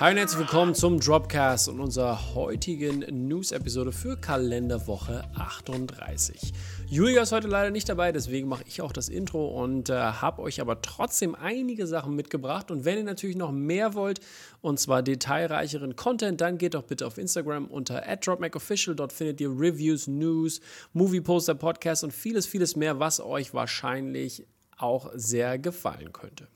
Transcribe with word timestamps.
Hi 0.00 0.12
und 0.12 0.16
herzlich 0.16 0.38
willkommen 0.38 0.74
zum 0.74 0.98
Dropcast 0.98 1.68
und 1.68 1.78
unserer 1.78 2.34
heutigen 2.34 3.00
News-Episode 3.28 3.92
für 3.92 4.16
Kalenderwoche 4.16 5.24
38. 5.34 6.54
Julia 6.86 7.20
ist 7.20 7.32
heute 7.32 7.48
leider 7.48 7.70
nicht 7.70 7.86
dabei, 7.86 8.10
deswegen 8.10 8.48
mache 8.48 8.64
ich 8.66 8.80
auch 8.80 8.92
das 8.92 9.10
Intro 9.10 9.62
und 9.62 9.90
äh, 9.90 9.92
habe 9.92 10.40
euch 10.40 10.62
aber 10.62 10.80
trotzdem 10.80 11.34
einige 11.34 11.86
Sachen 11.86 12.16
mitgebracht. 12.16 12.70
Und 12.70 12.86
wenn 12.86 12.96
ihr 12.96 13.04
natürlich 13.04 13.36
noch 13.36 13.52
mehr 13.52 13.92
wollt, 13.92 14.20
und 14.62 14.80
zwar 14.80 15.02
detailreicheren 15.02 15.96
Content, 15.96 16.40
dann 16.40 16.56
geht 16.56 16.72
doch 16.72 16.84
bitte 16.84 17.06
auf 17.06 17.18
Instagram 17.18 17.66
unter 17.66 18.00
@dropmacofficial. 18.00 18.96
Dort 18.96 19.12
findet 19.12 19.38
ihr 19.42 19.50
Reviews, 19.50 20.06
News, 20.06 20.62
Movie 20.94 21.20
Poster, 21.20 21.54
Podcasts 21.54 22.04
und 22.04 22.14
vieles, 22.14 22.46
vieles 22.46 22.74
mehr, 22.74 23.00
was 23.00 23.20
euch 23.20 23.52
wahrscheinlich 23.52 24.46
auch 24.78 25.10
sehr 25.14 25.58
gefallen 25.58 26.14
könnte. 26.14 26.48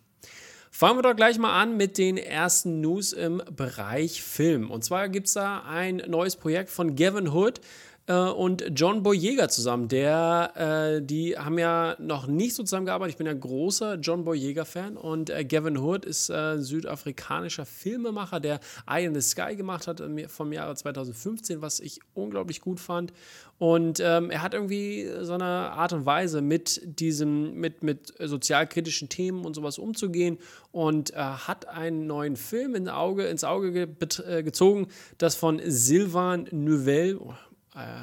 Fangen 0.76 0.98
wir 0.98 1.02
doch 1.02 1.14
gleich 1.14 1.38
mal 1.38 1.62
an 1.62 1.76
mit 1.76 1.98
den 1.98 2.16
ersten 2.16 2.80
News 2.80 3.12
im 3.12 3.40
Bereich 3.48 4.24
Film. 4.24 4.72
Und 4.72 4.82
zwar 4.82 5.08
gibt 5.08 5.28
es 5.28 5.34
da 5.34 5.62
ein 5.62 6.02
neues 6.08 6.34
Projekt 6.34 6.68
von 6.68 6.96
Gavin 6.96 7.28
Hood 7.28 7.60
äh, 8.06 8.14
und 8.14 8.64
John 8.74 9.02
Boyega 9.02 9.48
zusammen. 9.48 9.88
Der, 9.88 10.52
äh, 10.98 11.02
die 11.02 11.38
haben 11.38 11.58
ja 11.58 11.96
noch 11.98 12.26
nicht 12.26 12.54
so 12.54 12.62
zusammengearbeitet. 12.62 13.14
Ich 13.14 13.18
bin 13.18 13.26
ja 13.26 13.32
großer 13.32 13.94
John 13.96 14.24
Boyega-Fan 14.24 14.96
und 14.96 15.30
äh, 15.30 15.44
Gavin 15.44 15.78
Hood 15.78 16.04
ist 16.04 16.30
äh, 16.30 16.58
südafrikanischer 16.58 17.66
Filmemacher, 17.66 18.40
der 18.40 18.60
Eye 18.86 19.06
in 19.06 19.14
the 19.14 19.20
Sky 19.20 19.56
gemacht 19.56 19.86
hat 19.86 20.02
vom 20.28 20.52
Jahre 20.52 20.74
2015, 20.74 21.62
was 21.62 21.80
ich 21.80 22.00
unglaublich 22.14 22.60
gut 22.60 22.80
fand. 22.80 23.12
Und 23.58 24.00
ähm, 24.00 24.30
er 24.30 24.42
hat 24.42 24.52
irgendwie 24.52 25.08
so 25.22 25.34
eine 25.34 25.44
Art 25.44 25.92
und 25.92 26.06
Weise, 26.06 26.42
mit 26.42 26.80
diesem, 26.98 27.54
mit, 27.54 27.84
mit 27.84 28.12
sozialkritischen 28.18 29.08
Themen 29.08 29.44
und 29.44 29.54
sowas 29.54 29.78
umzugehen 29.78 30.38
und 30.72 31.12
äh, 31.12 31.16
hat 31.18 31.68
einen 31.68 32.06
neuen 32.06 32.34
Film 32.36 32.74
in 32.74 32.88
Auge, 32.88 33.26
ins 33.26 33.44
Auge 33.44 33.72
ge 33.72 33.88
äh, 34.26 34.42
gezogen, 34.42 34.88
das 35.18 35.36
von 35.36 35.60
Sylvain 35.64 36.48
Nouvel, 36.50 37.20
äh, 37.20 37.53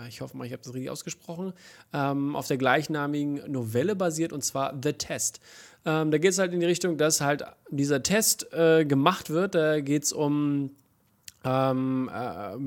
ich 0.09 0.21
hoffe 0.21 0.35
mal, 0.35 0.45
ich 0.45 0.51
habe 0.51 0.61
das 0.63 0.73
richtig 0.73 0.89
ausgesprochen, 0.89 1.53
ähm, 1.93 2.35
auf 2.35 2.47
der 2.47 2.57
gleichnamigen 2.57 3.49
Novelle 3.51 3.95
basiert 3.95 4.33
und 4.33 4.43
zwar 4.43 4.77
The 4.81 4.93
Test. 4.93 5.39
Ähm, 5.85 6.11
da 6.11 6.17
geht 6.17 6.31
es 6.31 6.39
halt 6.39 6.53
in 6.53 6.59
die 6.59 6.65
Richtung, 6.65 6.97
dass 6.97 7.21
halt 7.21 7.43
dieser 7.69 8.03
Test 8.03 8.51
äh, 8.53 8.85
gemacht 8.85 9.29
wird. 9.29 9.55
Da 9.55 9.79
geht 9.79 10.03
es 10.03 10.13
um 10.13 10.71
ähm, 11.43 12.09
äh, 12.13 12.57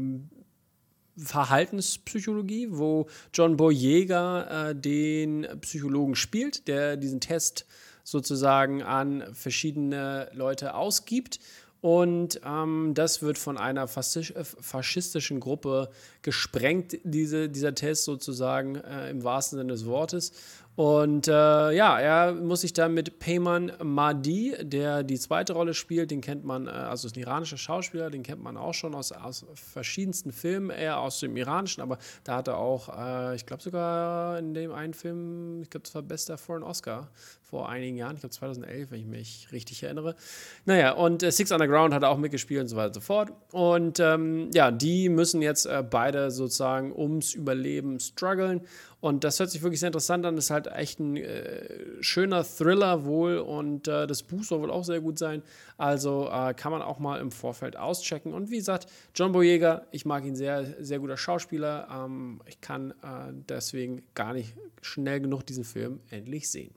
Verhaltenspsychologie, 1.22 2.68
wo 2.70 3.06
John 3.32 3.56
Boyega 3.56 4.70
äh, 4.70 4.74
den 4.74 5.46
Psychologen 5.60 6.16
spielt, 6.16 6.66
der 6.66 6.96
diesen 6.96 7.20
Test 7.20 7.66
sozusagen 8.02 8.82
an 8.82 9.24
verschiedene 9.32 10.28
Leute 10.34 10.74
ausgibt 10.74 11.38
und 11.84 12.40
ähm, 12.46 12.92
das 12.94 13.20
wird 13.20 13.36
von 13.36 13.58
einer 13.58 13.82
äh, 13.82 13.86
faschistischen 13.86 15.38
Gruppe 15.38 15.90
gesprengt, 16.22 16.96
diese, 17.04 17.50
dieser 17.50 17.74
Test 17.74 18.04
sozusagen 18.04 18.76
äh, 18.76 19.10
im 19.10 19.22
wahrsten 19.22 19.58
Sinne 19.58 19.74
des 19.74 19.84
Wortes. 19.84 20.32
Und 20.76 21.28
äh, 21.28 21.30
ja, 21.30 22.00
er 22.00 22.32
muss 22.32 22.62
sich 22.62 22.72
dann 22.72 22.94
mit 22.94 23.18
Peyman 23.18 23.70
Mahdi, 23.82 24.56
der 24.62 25.02
die 25.02 25.18
zweite 25.18 25.52
Rolle 25.52 25.74
spielt, 25.74 26.10
den 26.10 26.22
kennt 26.22 26.44
man, 26.44 26.68
äh, 26.68 26.70
also 26.70 27.06
ist 27.06 27.16
ein 27.16 27.20
iranischer 27.20 27.58
Schauspieler, 27.58 28.08
den 28.08 28.22
kennt 28.22 28.42
man 28.42 28.56
auch 28.56 28.72
schon 28.72 28.94
aus, 28.94 29.12
aus 29.12 29.44
verschiedensten 29.54 30.32
Filmen, 30.32 30.70
eher 30.70 30.98
aus 31.00 31.20
dem 31.20 31.36
iranischen, 31.36 31.82
aber 31.82 31.98
da 32.24 32.36
hat 32.36 32.48
er 32.48 32.56
auch, 32.56 32.88
äh, 32.98 33.36
ich 33.36 33.44
glaube 33.44 33.62
sogar 33.62 34.38
in 34.38 34.54
dem 34.54 34.72
einen 34.72 34.94
Film, 34.94 35.60
ich 35.62 35.68
glaube, 35.68 35.84
das 35.84 35.94
war 35.94 36.02
bester 36.02 36.38
Foreign 36.38 36.62
Oscar 36.62 37.10
vor 37.54 37.68
einigen 37.68 37.96
Jahren, 37.96 38.16
ich 38.16 38.20
glaube 38.20 38.34
2011, 38.34 38.90
wenn 38.90 38.98
ich 38.98 39.06
mich 39.06 39.48
richtig 39.52 39.80
erinnere. 39.84 40.16
Naja, 40.64 40.90
und 40.90 41.22
äh, 41.22 41.30
Six 41.30 41.52
Underground 41.52 41.94
hat 41.94 42.02
auch 42.02 42.18
mitgespielt 42.18 42.62
und 42.62 42.66
so 42.66 42.74
weiter 42.74 42.88
und 42.88 42.94
so 42.94 43.00
fort. 43.00 43.30
Und 43.52 44.00
ähm, 44.00 44.50
ja, 44.52 44.72
die 44.72 45.08
müssen 45.08 45.40
jetzt 45.40 45.66
äh, 45.66 45.84
beide 45.88 46.32
sozusagen 46.32 46.92
ums 46.92 47.32
Überleben 47.32 48.00
strugglen. 48.00 48.62
Und 48.98 49.22
das 49.22 49.38
hört 49.38 49.52
sich 49.52 49.62
wirklich 49.62 49.78
sehr 49.78 49.86
interessant 49.86 50.26
an. 50.26 50.34
Das 50.34 50.46
ist 50.46 50.50
halt 50.50 50.66
echt 50.66 50.98
ein 50.98 51.16
äh, 51.16 51.68
schöner 52.00 52.42
Thriller 52.42 53.04
wohl 53.04 53.38
und 53.38 53.86
äh, 53.86 54.08
das 54.08 54.24
Buch 54.24 54.42
soll 54.42 54.62
wohl 54.62 54.72
auch 54.72 54.82
sehr 54.82 55.00
gut 55.00 55.16
sein. 55.16 55.44
Also 55.76 56.28
äh, 56.32 56.54
kann 56.54 56.72
man 56.72 56.82
auch 56.82 56.98
mal 56.98 57.20
im 57.20 57.30
Vorfeld 57.30 57.76
auschecken. 57.76 58.34
Und 58.34 58.50
wie 58.50 58.56
gesagt, 58.56 58.88
John 59.14 59.30
Boyega, 59.30 59.82
ich 59.92 60.04
mag 60.06 60.24
ihn 60.24 60.34
sehr, 60.34 60.82
sehr 60.82 60.98
guter 60.98 61.16
Schauspieler. 61.16 61.86
Ähm, 61.88 62.40
ich 62.46 62.60
kann 62.60 62.90
äh, 62.90 63.32
deswegen 63.48 64.02
gar 64.14 64.32
nicht 64.32 64.56
schnell 64.82 65.20
genug 65.20 65.46
diesen 65.46 65.62
Film 65.62 66.00
endlich 66.10 66.50
sehen. 66.50 66.74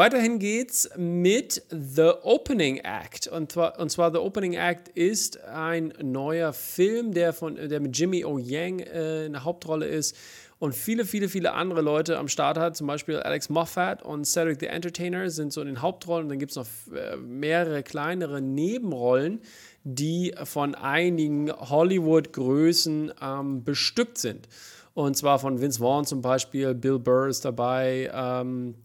Weiterhin 0.00 0.38
geht's 0.38 0.88
mit 0.96 1.62
The 1.68 2.12
Opening 2.22 2.78
Act. 2.78 3.28
Und 3.28 3.52
zwar, 3.52 3.78
und 3.78 3.90
zwar 3.90 4.10
The 4.10 4.16
Opening 4.16 4.54
Act 4.54 4.88
ist 4.88 5.44
ein 5.44 5.92
neuer 6.00 6.54
Film, 6.54 7.12
der, 7.12 7.34
von, 7.34 7.56
der 7.56 7.80
mit 7.80 7.98
Jimmy 7.98 8.24
O. 8.24 8.38
Yang 8.38 8.78
äh, 8.78 9.26
in 9.26 9.32
der 9.32 9.44
Hauptrolle 9.44 9.84
ist 9.84 10.16
und 10.58 10.74
viele, 10.74 11.04
viele, 11.04 11.28
viele 11.28 11.52
andere 11.52 11.82
Leute 11.82 12.16
am 12.16 12.28
Start 12.28 12.56
hat. 12.56 12.78
Zum 12.78 12.86
Beispiel 12.86 13.18
Alex 13.18 13.50
Moffat 13.50 14.02
und 14.02 14.24
Cedric 14.24 14.60
the 14.60 14.68
Entertainer 14.68 15.28
sind 15.28 15.52
so 15.52 15.60
in 15.60 15.66
den 15.66 15.82
Hauptrollen. 15.82 16.24
Und 16.24 16.28
dann 16.30 16.38
gibt 16.38 16.52
es 16.52 16.56
noch 16.56 16.66
äh, 16.96 17.18
mehrere 17.18 17.82
kleinere 17.82 18.40
Nebenrollen, 18.40 19.42
die 19.84 20.32
von 20.44 20.74
einigen 20.74 21.52
Hollywood-Größen 21.52 23.12
ähm, 23.20 23.64
bestückt 23.64 24.16
sind. 24.16 24.48
Und 24.94 25.18
zwar 25.18 25.38
von 25.38 25.60
Vince 25.60 25.80
Vaughn 25.80 26.06
zum 26.06 26.22
Beispiel, 26.22 26.74
Bill 26.74 26.98
Burr 26.98 27.28
ist 27.28 27.44
dabei, 27.44 28.10
ähm, 28.14 28.76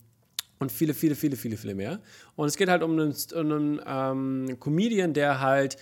und 0.59 0.71
viele, 0.71 0.93
viele, 0.93 1.15
viele, 1.15 1.35
viele, 1.35 1.57
viele 1.57 1.75
mehr. 1.75 1.99
Und 2.35 2.47
es 2.47 2.57
geht 2.57 2.69
halt 2.69 2.83
um 2.83 2.91
einen, 2.91 3.15
um 3.33 3.51
einen 3.51 3.81
ähm, 3.85 4.59
Comedian, 4.59 5.13
der 5.13 5.41
halt 5.41 5.77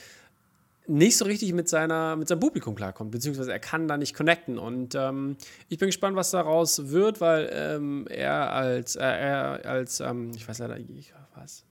nicht 0.87 1.17
so 1.17 1.25
richtig 1.25 1.53
mit, 1.53 1.69
seiner, 1.69 2.15
mit 2.15 2.27
seinem 2.27 2.39
Publikum 2.39 2.75
klarkommt, 2.75 3.11
beziehungsweise 3.11 3.51
er 3.51 3.59
kann 3.59 3.87
da 3.87 3.97
nicht 3.97 4.15
connecten. 4.15 4.57
Und 4.57 4.95
ähm, 4.95 5.37
ich 5.69 5.77
bin 5.77 5.87
gespannt, 5.87 6.15
was 6.17 6.31
daraus 6.31 6.89
wird, 6.89 7.21
weil 7.21 7.49
ähm, 7.53 8.05
er 8.09 8.51
als, 8.51 8.95
äh, 8.95 9.03
er 9.03 9.65
als 9.65 9.99
ähm, 10.01 10.31
ich 10.35 10.47
weiß 10.47 10.59
leider, 10.59 10.77
ich, 10.77 11.13
was, 11.35 11.63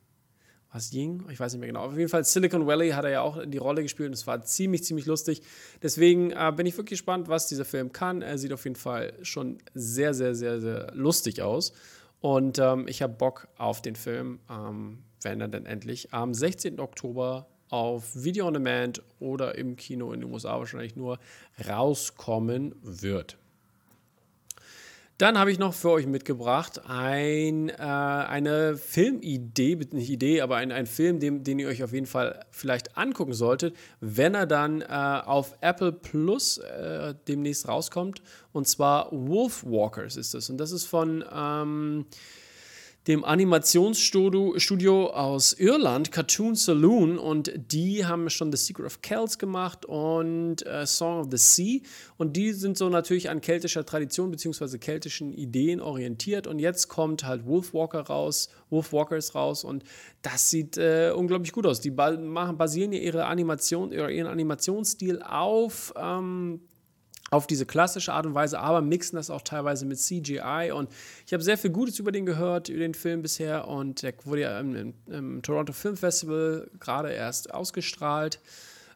was 0.73 0.93
Ying? 0.93 1.25
Ich 1.31 1.39
weiß 1.39 1.53
nicht 1.53 1.61
mehr 1.61 1.69
genau. 1.69 1.85
Auf 1.85 1.97
jeden 1.97 2.09
Fall 2.09 2.25
Silicon 2.25 2.67
Valley 2.67 2.91
hat 2.91 3.05
er 3.05 3.11
ja 3.11 3.21
auch 3.21 3.39
die 3.45 3.59
Rolle 3.59 3.83
gespielt 3.83 4.09
und 4.09 4.15
es 4.15 4.27
war 4.27 4.43
ziemlich, 4.43 4.85
ziemlich 4.85 5.05
lustig. 5.05 5.43
Deswegen 5.83 6.31
äh, 6.31 6.53
bin 6.57 6.65
ich 6.65 6.77
wirklich 6.79 7.01
gespannt, 7.01 7.29
was 7.29 7.49
dieser 7.49 7.67
Film 7.67 7.93
kann. 7.93 8.23
Er 8.23 8.39
sieht 8.39 8.53
auf 8.53 8.65
jeden 8.65 8.77
Fall 8.77 9.13
schon 9.23 9.59
sehr, 9.75 10.15
sehr, 10.15 10.35
sehr, 10.35 10.61
sehr 10.61 10.91
lustig 10.95 11.43
aus. 11.43 11.75
Und 12.23 12.61
ähm, 12.61 12.87
ich 12.89 13.03
habe 13.03 13.13
Bock 13.13 13.49
auf 13.59 13.83
den 13.83 13.97
Film, 13.97 14.39
ähm, 14.49 15.03
wenn 15.23 15.41
er 15.41 15.49
denn 15.49 15.67
endlich 15.67 16.15
am 16.15 16.33
16. 16.33 16.79
Oktober 16.79 17.49
auf 17.69 18.15
Video 18.15 18.47
on 18.47 18.55
Demand 18.55 19.03
oder 19.19 19.57
im 19.59 19.75
Kino 19.75 20.13
in 20.13 20.21
den 20.21 20.33
USA 20.33 20.57
wahrscheinlich 20.59 20.95
nur 20.95 21.19
rauskommen 21.69 22.77
wird. 22.81 23.39
Dann 25.23 25.39
habe 25.39 25.53
ich 25.53 25.61
noch 25.61 25.73
für 25.73 25.91
euch 25.91 26.09
mitgebracht 26.09 26.81
ein, 26.85 27.69
äh, 27.69 27.75
eine 27.75 28.77
Filmidee, 28.77 29.79
nicht 29.93 30.11
Idee, 30.11 30.41
aber 30.41 30.57
ein, 30.57 30.73
ein 30.73 30.87
Film, 30.87 31.21
den, 31.21 31.45
den 31.45 31.61
ihr 31.61 31.69
euch 31.69 31.85
auf 31.85 31.93
jeden 31.93 32.07
Fall 32.07 32.45
vielleicht 32.51 32.99
angucken 32.99 33.33
solltet, 33.33 33.77
wenn 34.01 34.35
er 34.35 34.47
dann 34.47 34.81
äh, 34.81 34.87
auf 34.89 35.55
Apple 35.61 35.93
Plus 35.93 36.59
äh, 36.59 37.15
demnächst 37.29 37.69
rauskommt. 37.69 38.21
Und 38.53 38.67
zwar 38.67 39.13
Wolfwalkers 39.13 40.17
ist 40.17 40.35
das. 40.35 40.51
Und 40.51 40.59
das 40.59 40.73
ist 40.73 40.87
von. 40.87 41.25
Ähm, 41.33 42.07
dem 43.09 43.25
Animationsstudio 43.25 45.11
aus 45.11 45.53
Irland, 45.55 46.13
Cartoon 46.13 46.55
Saloon, 46.55 47.19
und 47.19 47.53
die 47.57 48.07
haben 48.07 48.31
schon 48.31 48.53
The 48.53 48.59
Secret 48.59 48.87
of 48.87 49.03
Kells 49.03 49.39
gemacht 49.39 49.85
und 49.85 50.65
äh, 50.65 50.87
Song 50.87 51.21
of 51.21 51.27
the 51.31 51.37
Sea. 51.37 51.81
Und 52.17 52.37
die 52.37 52.53
sind 52.53 52.79
so 52.79 52.89
natürlich 52.89 53.29
an 53.29 53.41
keltischer 53.41 53.85
Tradition 53.85 54.31
bzw. 54.31 54.79
keltischen 54.79 55.33
Ideen 55.33 55.81
orientiert. 55.81 56.47
Und 56.47 56.61
jetzt 56.61 56.89
kommt 56.89 57.25
halt 57.25 57.45
Wolfwalker 57.45 58.03
raus, 58.03 58.51
Wolfwalkers 58.71 59.35
raus, 59.35 59.65
und 59.65 59.83
das 60.23 60.51
sieht 60.51 60.79
äh, 60.79 61.13
unglaublich 61.15 61.53
gut 61.53 61.67
aus. 61.67 61.81
Die 61.81 61.91
ba 61.91 62.13
machen, 62.13 62.57
basieren 62.57 62.93
ja 62.93 63.01
ihre 63.01 63.27
Animation, 63.27 63.91
ihren 63.91 64.29
Animationsstil 64.29 65.23
auf 65.23 65.93
ähm, 65.97 66.61
auf 67.33 67.47
diese 67.47 67.65
klassische 67.65 68.13
Art 68.13 68.27
und 68.27 68.35
Weise, 68.35 68.61
aber 68.61 68.83
mixen 68.83 69.17
das 69.17 69.31
auch 69.31 69.41
teilweise 69.41 69.87
mit 69.87 69.99
CGI. 69.99 70.71
Und 70.75 70.91
ich 71.27 71.33
habe 71.33 71.43
sehr 71.43 71.57
viel 71.57 71.71
Gutes 71.71 71.99
über 71.99 72.13
den 72.13 72.27
gehört, 72.27 72.69
über 72.69 72.81
den 72.81 72.93
Film 72.93 73.23
bisher. 73.23 73.69
Und 73.69 74.03
der 74.03 74.13
wurde 74.25 74.43
ja 74.43 74.61
im, 74.61 74.77
im, 74.77 74.95
im 75.07 75.43
Toronto 75.43 75.73
Film 75.73 75.97
Festival 75.97 76.71
gerade 76.79 77.11
erst 77.11 77.55
ausgestrahlt, 77.55 78.39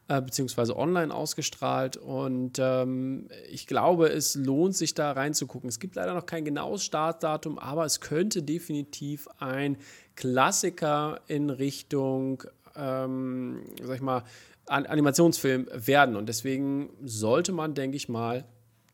äh, 0.07 0.21
beziehungsweise 0.21 0.77
online 0.77 1.11
ausgestrahlt. 1.11 1.97
Und 1.97 2.59
ähm, 2.59 3.27
ich 3.49 3.65
glaube, 3.65 4.09
es 4.09 4.35
lohnt 4.35 4.75
sich 4.75 4.93
da 4.93 5.13
reinzugucken. 5.13 5.67
Es 5.67 5.79
gibt 5.79 5.95
leider 5.95 6.13
noch 6.13 6.27
kein 6.27 6.45
genaues 6.45 6.83
Startdatum, 6.83 7.57
aber 7.57 7.85
es 7.85 8.01
könnte 8.01 8.43
definitiv 8.43 9.27
ein 9.39 9.77
Klassiker 10.15 11.21
in 11.25 11.49
Richtung, 11.49 12.43
ähm, 12.75 13.63
sag 13.81 13.95
ich 13.95 14.01
mal, 14.01 14.21
Animationsfilm 14.67 15.67
werden. 15.73 16.15
Und 16.15 16.27
deswegen 16.27 16.89
sollte 17.03 17.51
man, 17.51 17.73
denke 17.73 17.97
ich 17.97 18.09
mal, 18.09 18.45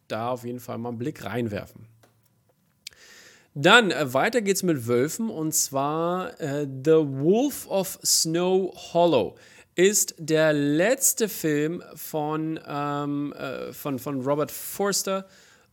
da 0.07 0.29
auf 0.29 0.43
jeden 0.43 0.59
Fall 0.59 0.77
mal 0.77 0.89
einen 0.89 0.97
Blick 0.97 1.23
reinwerfen. 1.25 1.87
Dann 3.55 3.91
äh, 3.91 4.13
weiter 4.13 4.41
geht's 4.41 4.63
mit 4.63 4.87
Wölfen 4.87 5.29
und 5.29 5.53
zwar 5.53 6.39
äh, 6.41 6.65
The 6.65 6.91
Wolf 6.91 7.67
of 7.67 7.99
Snow 8.03 8.73
Hollow. 8.93 9.35
ist 9.75 10.15
der 10.17 10.53
letzte 10.53 11.29
Film 11.29 11.83
von, 11.95 12.59
ähm, 12.67 13.33
äh, 13.33 13.73
von, 13.73 13.99
von 13.99 14.21
Robert 14.21 14.51
Forster. 14.51 15.27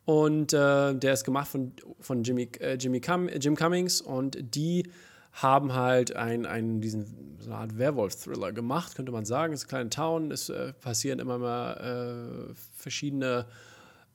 Und 0.05 0.53
äh, 0.53 0.95
der 0.95 1.13
ist 1.13 1.25
gemacht 1.25 1.49
von, 1.49 1.73
von 2.01 2.23
Jimmy, 2.23 2.49
äh, 2.61 2.75
Jimmy 2.75 3.01
Cum 3.01 3.29
Jim 3.29 3.57
Cummings. 3.57 4.01
Und 4.01 4.39
die 4.55 4.91
haben 5.33 5.75
halt 5.75 6.17
ein, 6.17 6.47
ein, 6.47 6.81
diesen, 6.81 7.39
so 7.39 7.51
eine 7.51 7.61
Art 7.61 7.79
Werwolf-Thriller 7.79 8.53
gemacht, 8.53 8.95
könnte 8.95 9.13
man 9.13 9.25
sagen. 9.25 9.53
Es 9.53 9.61
ist 9.61 9.65
eine 9.67 9.69
kleine 9.69 9.91
Town, 9.91 10.31
es 10.31 10.49
äh, 10.49 10.73
passieren 10.73 11.19
immer 11.19 11.39
mal 11.39 12.49
äh, 12.51 12.55
verschiedene 12.75 13.47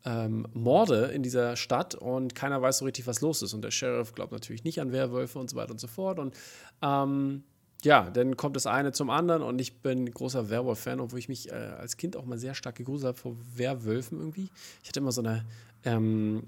ähm, 0.05 0.47
Morde 0.53 1.05
in 1.05 1.23
dieser 1.23 1.55
Stadt 1.55 1.95
und 1.95 2.35
keiner 2.35 2.61
weiß 2.61 2.79
so 2.79 2.85
richtig, 2.85 3.07
was 3.07 3.21
los 3.21 3.41
ist. 3.41 3.53
Und 3.53 3.63
der 3.63 3.71
Sheriff 3.71 4.13
glaubt 4.13 4.31
natürlich 4.31 4.63
nicht 4.63 4.79
an 4.79 4.91
Werwölfe 4.91 5.39
und 5.39 5.49
so 5.49 5.55
weiter 5.55 5.71
und 5.71 5.79
so 5.79 5.87
fort. 5.87 6.19
Und 6.19 6.35
ähm, 6.81 7.43
ja, 7.83 8.09
dann 8.09 8.37
kommt 8.37 8.55
das 8.55 8.67
eine 8.67 8.91
zum 8.91 9.09
anderen 9.09 9.41
und 9.41 9.59
ich 9.59 9.81
bin 9.81 10.09
großer 10.09 10.49
Werwolf-Fan, 10.49 10.99
obwohl 10.99 11.19
ich 11.19 11.29
mich 11.29 11.51
äh, 11.51 11.55
als 11.55 11.97
Kind 11.97 12.15
auch 12.17 12.25
mal 12.25 12.37
sehr 12.37 12.55
stark 12.55 12.75
gegruselt 12.75 13.07
habe 13.07 13.17
vor 13.17 13.35
Werwölfen 13.55 14.19
irgendwie. 14.19 14.49
Ich 14.81 14.89
hatte 14.89 14.99
immer 14.99 15.11
so 15.11 15.21
eine, 15.21 15.45
ähm, 15.83 16.43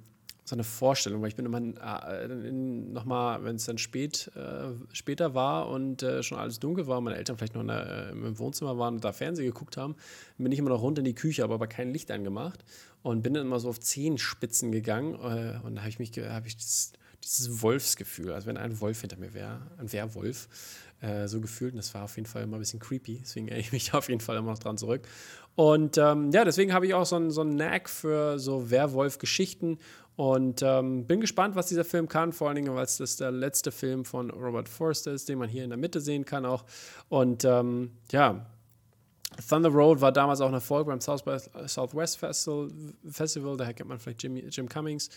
so 0.48 0.56
eine 0.56 0.64
Vorstellung, 0.64 1.22
weil 1.22 1.28
ich 1.28 1.36
bin 1.36 1.46
immer 1.46 1.60
äh, 1.60 2.28
nochmal, 2.28 3.44
wenn 3.44 3.58
es 3.58 3.66
dann 3.66 3.78
spät, 3.78 4.32
äh, 4.36 4.70
später 4.94 5.34
war 5.34 5.68
und 5.68 6.04
äh, 6.04 6.24
schon 6.24 6.38
alles 6.38 6.60
dunkel 6.62 6.88
war, 6.88 7.02
meine 7.02 7.18
Eltern 7.18 7.38
vielleicht 7.38 7.56
noch 7.56 7.66
der, 7.66 8.08
äh, 8.08 8.12
im 8.12 8.40
Wohnzimmer 8.40 8.78
waren 8.78 8.96
und 8.96 9.04
da 9.04 9.12
Fernsehen 9.12 9.46
geguckt 9.46 9.76
haben, 9.76 9.96
bin 10.38 10.52
ich 10.54 10.60
immer 10.60 10.70
noch 10.70 10.82
runter 10.82 11.00
in 11.00 11.06
die 11.06 11.16
Küche, 11.16 11.44
aber 11.44 11.56
aber 11.56 11.68
kein 11.68 11.92
Licht 11.92 12.12
angemacht 12.12 12.64
und 13.04 13.24
bin 13.24 13.34
dann 13.34 13.46
immer 13.46 13.60
so 13.60 13.68
auf 13.68 13.82
Zehenspitzen 13.82 14.72
gegangen 14.72 15.16
äh, 15.16 15.60
und 15.66 15.76
da 15.76 15.82
habe 15.82 15.90
ich 15.90 16.00
mich, 16.00 16.12
habe 16.18 16.48
ich 16.48 16.56
das, 16.56 16.94
dieses 17.26 17.62
Wolfsgefühl, 17.62 18.32
als 18.32 18.46
wenn 18.46 18.56
ein 18.56 18.80
Wolf 18.80 19.02
hinter 19.02 19.18
mir 19.18 19.34
wäre, 19.34 19.60
ein 19.78 19.92
Werwolf, 19.92 20.48
äh, 21.02 21.28
so 21.28 21.42
gefühlt. 21.42 21.74
Und 21.74 21.78
das 21.78 21.94
war 21.94 22.04
auf 22.04 22.16
jeden 22.16 22.26
Fall 22.26 22.44
immer 22.44 22.58
ein 22.58 22.60
bisschen 22.60 22.80
creepy. 22.80 23.20
Deswegen 23.22 23.48
erinnere 23.48 23.66
ich 23.68 23.72
mich 23.72 23.94
auf 23.94 24.08
jeden 24.10 24.22
Fall 24.22 24.38
immer 24.38 24.52
noch 24.52 24.60
dran 24.60 24.78
zurück. 24.78 25.08
Und 25.56 25.98
ähm, 25.98 26.32
ja, 26.32 26.46
deswegen 26.46 26.72
habe 26.72 26.86
ich 26.86 26.94
auch 26.94 27.06
so 27.06 27.16
einen 27.16 27.32
so 27.32 27.44
Knack 27.44 27.90
für 27.90 28.40
so 28.40 28.70
Werwolf-Geschichten 28.70 29.80
und 30.18 30.64
ähm, 30.64 31.06
bin 31.06 31.22
gespannt, 31.22 31.56
was 31.56 31.68
dieser 31.68 31.86
Film 31.86 32.08
kann, 32.10 32.34
vor 32.34 32.48
allen 32.48 32.56
Dingen, 32.56 32.74
weil 32.74 32.84
es 32.84 32.98
das 32.98 33.18
der 33.18 33.32
letzte 33.32 33.72
Film 33.72 34.04
von 34.04 34.32
Robert 34.32 34.68
Forster 34.68 35.12
ist, 35.12 35.30
den 35.30 35.38
man 35.38 35.48
hier 35.48 35.64
in 35.64 35.70
der 35.70 35.78
Mitte 35.78 36.02
sehen 36.02 36.26
kann 36.26 36.44
auch. 36.44 36.66
Und 37.08 37.46
ähm, 37.46 37.92
ja, 38.12 38.48
Thunder 39.48 39.70
Road 39.70 40.02
war 40.02 40.12
damals 40.12 40.42
auch 40.42 40.48
ein 40.48 40.56
Erfolg 40.56 40.88
beim 40.88 41.00
South 41.00 41.22
by 41.22 41.38
Southwest 41.68 42.18
Festival, 42.18 43.58
daher 43.58 43.76
kennt 43.76 43.90
man 43.90 44.00
vielleicht 44.00 44.24
Jimmy, 44.24 44.40
Jim 44.50 44.68
Cummings. 44.68 45.10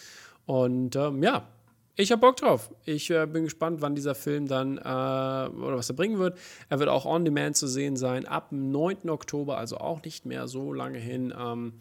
Und 0.44 0.94
ähm, 0.96 1.22
ja, 1.22 1.48
ich 1.96 2.12
habe 2.12 2.20
Bock 2.20 2.36
drauf. 2.36 2.70
Ich 2.84 3.10
äh, 3.10 3.24
bin 3.24 3.44
gespannt, 3.44 3.80
wann 3.80 3.94
dieser 3.94 4.14
Film 4.14 4.48
dann 4.48 4.76
äh, 4.76 4.80
oder 4.80 5.76
was 5.78 5.88
er 5.88 5.96
bringen 5.96 6.18
wird. 6.18 6.36
Er 6.68 6.78
wird 6.78 6.90
auch 6.90 7.06
on 7.06 7.24
demand 7.24 7.56
zu 7.56 7.66
sehen 7.66 7.96
sein 7.96 8.26
ab 8.26 8.48
9. 8.50 9.08
Oktober, 9.08 9.56
also 9.56 9.78
auch 9.78 10.02
nicht 10.02 10.26
mehr 10.26 10.46
so 10.46 10.74
lange 10.74 10.98
hin. 10.98 11.32
Ähm, 11.38 11.72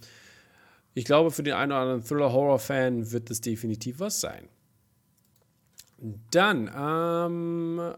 ich 1.00 1.06
glaube, 1.06 1.32
für 1.32 1.44
den 1.44 1.54
einen 1.54 1.72
oder 1.72 1.80
anderen 1.80 2.04
Thriller-Horror-Fan 2.04 3.14
wird 3.14 3.32
es 3.32 3.40
definitiv 3.40 4.02
was 4.02 4.20
sein. 4.20 4.50
Dann 6.30 6.70
ähm, 6.76 7.94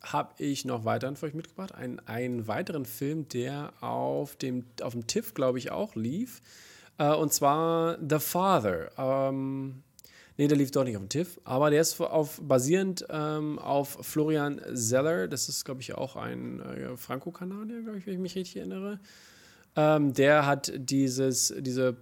habe 0.00 0.34
ich 0.38 0.64
noch 0.64 0.84
weiterhin 0.84 1.14
für 1.14 1.26
euch 1.26 1.34
mitgebracht. 1.34 1.72
Einen, 1.72 2.00
einen 2.00 2.48
weiteren 2.48 2.84
Film, 2.84 3.28
der 3.28 3.72
auf 3.80 4.34
dem, 4.34 4.64
auf 4.82 4.92
dem 4.92 5.06
TIFF, 5.06 5.34
glaube 5.34 5.58
ich, 5.58 5.70
auch 5.70 5.94
lief. 5.94 6.40
Äh, 6.98 7.14
und 7.14 7.32
zwar 7.32 7.96
The 8.00 8.18
Father. 8.18 8.90
Ähm, 8.98 9.84
nee, 10.36 10.48
der 10.48 10.58
lief 10.58 10.72
doch 10.72 10.82
nicht 10.82 10.96
auf 10.96 11.02
dem 11.02 11.10
TIFF, 11.10 11.40
aber 11.44 11.70
der 11.70 11.80
ist 11.80 12.00
auf, 12.00 12.40
basierend 12.42 13.06
ähm, 13.08 13.60
auf 13.60 13.98
Florian 14.02 14.60
Zeller. 14.74 15.28
Das 15.28 15.48
ist, 15.48 15.64
glaube 15.64 15.80
ich, 15.80 15.94
auch 15.94 16.16
ein 16.16 16.58
äh, 16.58 16.96
Franco-Kanadier, 16.96 17.82
glaube 17.82 17.98
ich, 17.98 18.06
wenn 18.06 18.14
ich 18.14 18.20
mich 18.20 18.34
richtig 18.34 18.56
erinnere. 18.56 18.98
Ähm, 19.74 20.12
der 20.12 20.44
hat 20.44 20.70
dieses, 20.76 21.54
diese, 21.58 21.96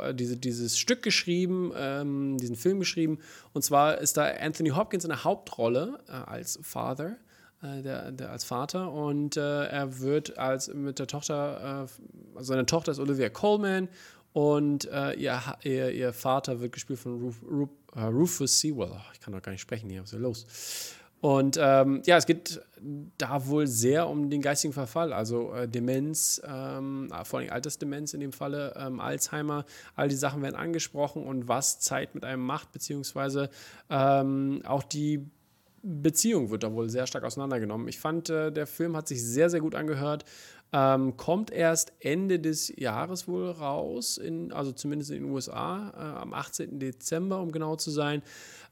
äh, 0.00 0.14
diese, 0.14 0.36
dieses 0.36 0.78
Stück 0.78 1.02
geschrieben, 1.02 1.72
ähm, 1.76 2.38
diesen 2.38 2.54
Film 2.54 2.78
geschrieben. 2.78 3.18
Und 3.52 3.62
zwar 3.62 3.98
ist 3.98 4.16
da 4.16 4.30
Anthony 4.40 4.70
Hopkins 4.70 5.04
in 5.04 5.10
der 5.10 5.24
Hauptrolle 5.24 5.98
äh, 6.08 6.12
als 6.12 6.58
Father. 6.62 7.16
Äh, 7.60 7.82
der, 7.82 8.12
der, 8.12 8.30
als 8.30 8.44
Vater 8.44 8.92
und 8.92 9.36
äh, 9.36 9.64
er 9.66 9.98
wird 9.98 10.38
als 10.38 10.72
mit 10.72 11.00
der 11.00 11.08
Tochter, 11.08 11.88
also 12.36 12.52
seine 12.52 12.66
Tochter 12.66 12.92
ist 12.92 13.00
Olivia 13.00 13.30
Coleman 13.30 13.88
und 14.32 14.84
äh, 14.92 15.14
ihr, 15.14 15.42
ihr, 15.64 15.90
ihr, 15.90 16.12
Vater 16.12 16.60
wird 16.60 16.70
gespielt 16.70 17.00
von 17.00 17.20
Ruf, 17.20 17.42
Ruf, 17.50 17.70
Rufus 17.96 18.60
Sewell. 18.60 19.00
Ich 19.12 19.18
kann 19.18 19.32
doch 19.32 19.42
gar 19.42 19.50
nicht 19.50 19.62
sprechen 19.62 19.90
hier, 19.90 20.02
was 20.02 20.10
ist 20.10 20.18
hier 20.18 20.20
los? 20.20 20.46
Und 21.20 21.58
ähm, 21.60 22.02
ja, 22.06 22.16
es 22.16 22.26
geht 22.26 22.60
da 23.18 23.46
wohl 23.46 23.66
sehr 23.66 24.08
um 24.08 24.30
den 24.30 24.40
geistigen 24.40 24.72
Verfall, 24.72 25.12
also 25.12 25.52
äh, 25.52 25.66
Demenz, 25.66 26.40
ähm, 26.46 27.08
ah, 27.10 27.24
vor 27.24 27.40
allem 27.40 27.50
Altersdemenz 27.50 28.14
in 28.14 28.20
dem 28.20 28.32
Falle, 28.32 28.74
ähm, 28.76 29.00
Alzheimer, 29.00 29.64
all 29.96 30.08
die 30.08 30.14
Sachen 30.14 30.42
werden 30.42 30.54
angesprochen 30.54 31.24
und 31.24 31.48
was 31.48 31.80
Zeit 31.80 32.14
mit 32.14 32.24
einem 32.24 32.46
macht, 32.46 32.70
beziehungsweise 32.70 33.50
ähm, 33.90 34.62
auch 34.64 34.84
die 34.84 35.26
Beziehung 35.82 36.50
wird 36.50 36.62
da 36.62 36.72
wohl 36.72 36.88
sehr 36.88 37.06
stark 37.06 37.24
auseinandergenommen. 37.24 37.88
Ich 37.88 37.98
fand, 37.98 38.30
äh, 38.30 38.52
der 38.52 38.66
Film 38.66 38.96
hat 38.96 39.08
sich 39.08 39.24
sehr, 39.24 39.48
sehr 39.48 39.60
gut 39.60 39.74
angehört. 39.74 40.24
Ähm, 40.72 41.16
kommt 41.16 41.50
erst 41.50 41.92
Ende 42.00 42.38
des 42.38 42.72
Jahres 42.76 43.26
wohl 43.26 43.50
raus, 43.50 44.18
in, 44.18 44.52
also 44.52 44.72
zumindest 44.72 45.10
in 45.10 45.22
den 45.22 45.32
USA, 45.32 45.90
äh, 45.96 46.20
am 46.20 46.34
18. 46.34 46.78
Dezember, 46.78 47.40
um 47.40 47.52
genau 47.52 47.76
zu 47.76 47.90
sein. 47.90 48.22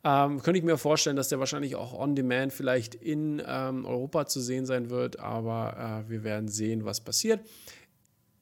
Ähm, 0.04 0.42
könnte 0.42 0.58
ich 0.58 0.64
mir 0.64 0.76
vorstellen, 0.76 1.16
dass 1.16 1.30
der 1.30 1.38
wahrscheinlich 1.38 1.74
auch 1.74 1.98
on 1.98 2.14
demand 2.14 2.52
vielleicht 2.52 2.94
in 2.94 3.42
ähm, 3.46 3.86
Europa 3.86 4.26
zu 4.26 4.40
sehen 4.40 4.66
sein 4.66 4.90
wird, 4.90 5.20
aber 5.20 6.04
äh, 6.06 6.10
wir 6.10 6.22
werden 6.22 6.48
sehen, 6.48 6.84
was 6.84 7.00
passiert. 7.00 7.40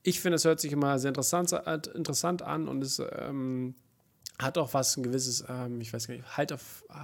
Ich 0.03 0.21
finde, 0.21 0.37
es 0.37 0.45
hört 0.45 0.61
sich 0.61 0.73
immer 0.73 0.99
sehr 0.99 1.09
interessant, 1.09 1.53
interessant 1.95 2.43
an 2.43 2.69
und 2.69 2.83
es 2.83 3.01
ähm, 3.19 3.75
hat 4.41 4.59
auch 4.59 4.75
was, 4.75 4.97
ein 4.97 5.05
gewisses, 5.05 5.45
ähm, 5.49 5.81
ich 5.81 5.93
weiß 5.93 6.09
gar 6.09 6.15
nicht, 6.15 6.37
halt 6.37 6.53
auf, 6.53 6.85
äh, 6.91 6.95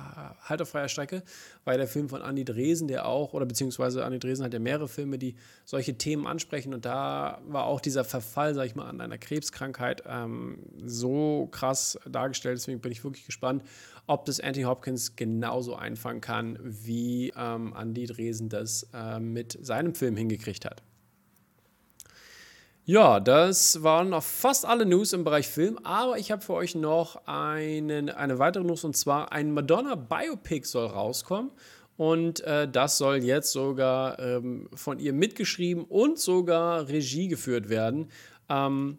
halt 0.43 0.61
auf 0.61 0.71
freier 0.71 0.89
Strecke, 0.89 1.23
weil 1.65 1.79
der 1.79 1.87
Film 1.87 2.09
von 2.09 2.23
Andy 2.23 2.45
Dresen, 2.45 2.89
der 2.89 3.07
auch, 3.07 3.35
oder 3.35 3.47
beziehungsweise 3.47 4.03
Andy 4.03 4.19
Dresen 4.19 4.45
hat 4.45 4.53
ja 4.53 4.59
mehrere 4.59 4.89
Filme, 4.89 5.17
die 5.17 5.37
solche 5.65 5.97
Themen 5.97 6.27
ansprechen 6.27 6.75
und 6.75 6.85
da 6.85 7.41
war 7.47 7.65
auch 7.65 7.81
dieser 7.81 8.05
Verfall, 8.05 8.55
sag 8.55 8.67
ich 8.67 8.75
mal, 8.75 8.89
an 8.89 9.01
einer 9.01 9.19
Krebskrankheit 9.19 10.03
ähm, 10.07 10.59
so 10.85 11.49
krass 11.53 11.99
dargestellt, 12.05 12.59
deswegen 12.59 12.81
bin 12.81 12.91
ich 12.91 13.05
wirklich 13.05 13.27
gespannt, 13.27 13.63
ob 14.07 14.25
das 14.25 14.41
Anthony 14.41 14.65
Hopkins 14.65 15.15
genauso 15.15 15.77
einfangen 15.77 16.21
kann, 16.21 16.59
wie 16.63 17.33
ähm, 17.37 17.75
Andy 17.79 18.07
Dresen 18.07 18.49
das 18.49 18.89
äh, 18.93 19.21
mit 19.21 19.57
seinem 19.65 19.95
Film 19.95 20.17
hingekriegt 20.17 20.65
hat. 20.65 20.83
Ja, 22.85 23.21
das 23.21 23.83
waren 23.83 24.09
noch 24.09 24.23
fast 24.23 24.65
alle 24.65 24.87
News 24.87 25.13
im 25.13 25.23
Bereich 25.23 25.49
Film, 25.49 25.79
aber 25.85 26.19
ich 26.19 26.33
habe 26.33 26.43
für 26.43 26.55
euch 26.55 26.75
noch 26.75 27.27
einen, 27.27 28.09
eine 28.09 28.39
weitere 28.39 28.65
News 28.65 28.85
und 28.85 28.97
zwar 28.97 29.33
ein 29.33 29.53
Madonna-Biopic 29.53 30.67
soll 30.67 30.87
rauskommen. 30.87 31.51
Und 31.97 32.41
äh, 32.41 32.67
das 32.67 32.97
soll 32.97 33.17
jetzt 33.23 33.53
sogar 33.53 34.19
ähm, 34.19 34.71
von 34.75 34.99
ihr 34.99 35.13
mitgeschrieben 35.13 35.85
und 35.85 36.19
sogar 36.19 36.89
Regie 36.89 37.29
geführt 37.29 37.69
werden. 37.69 38.09
Ähm, 38.49 38.99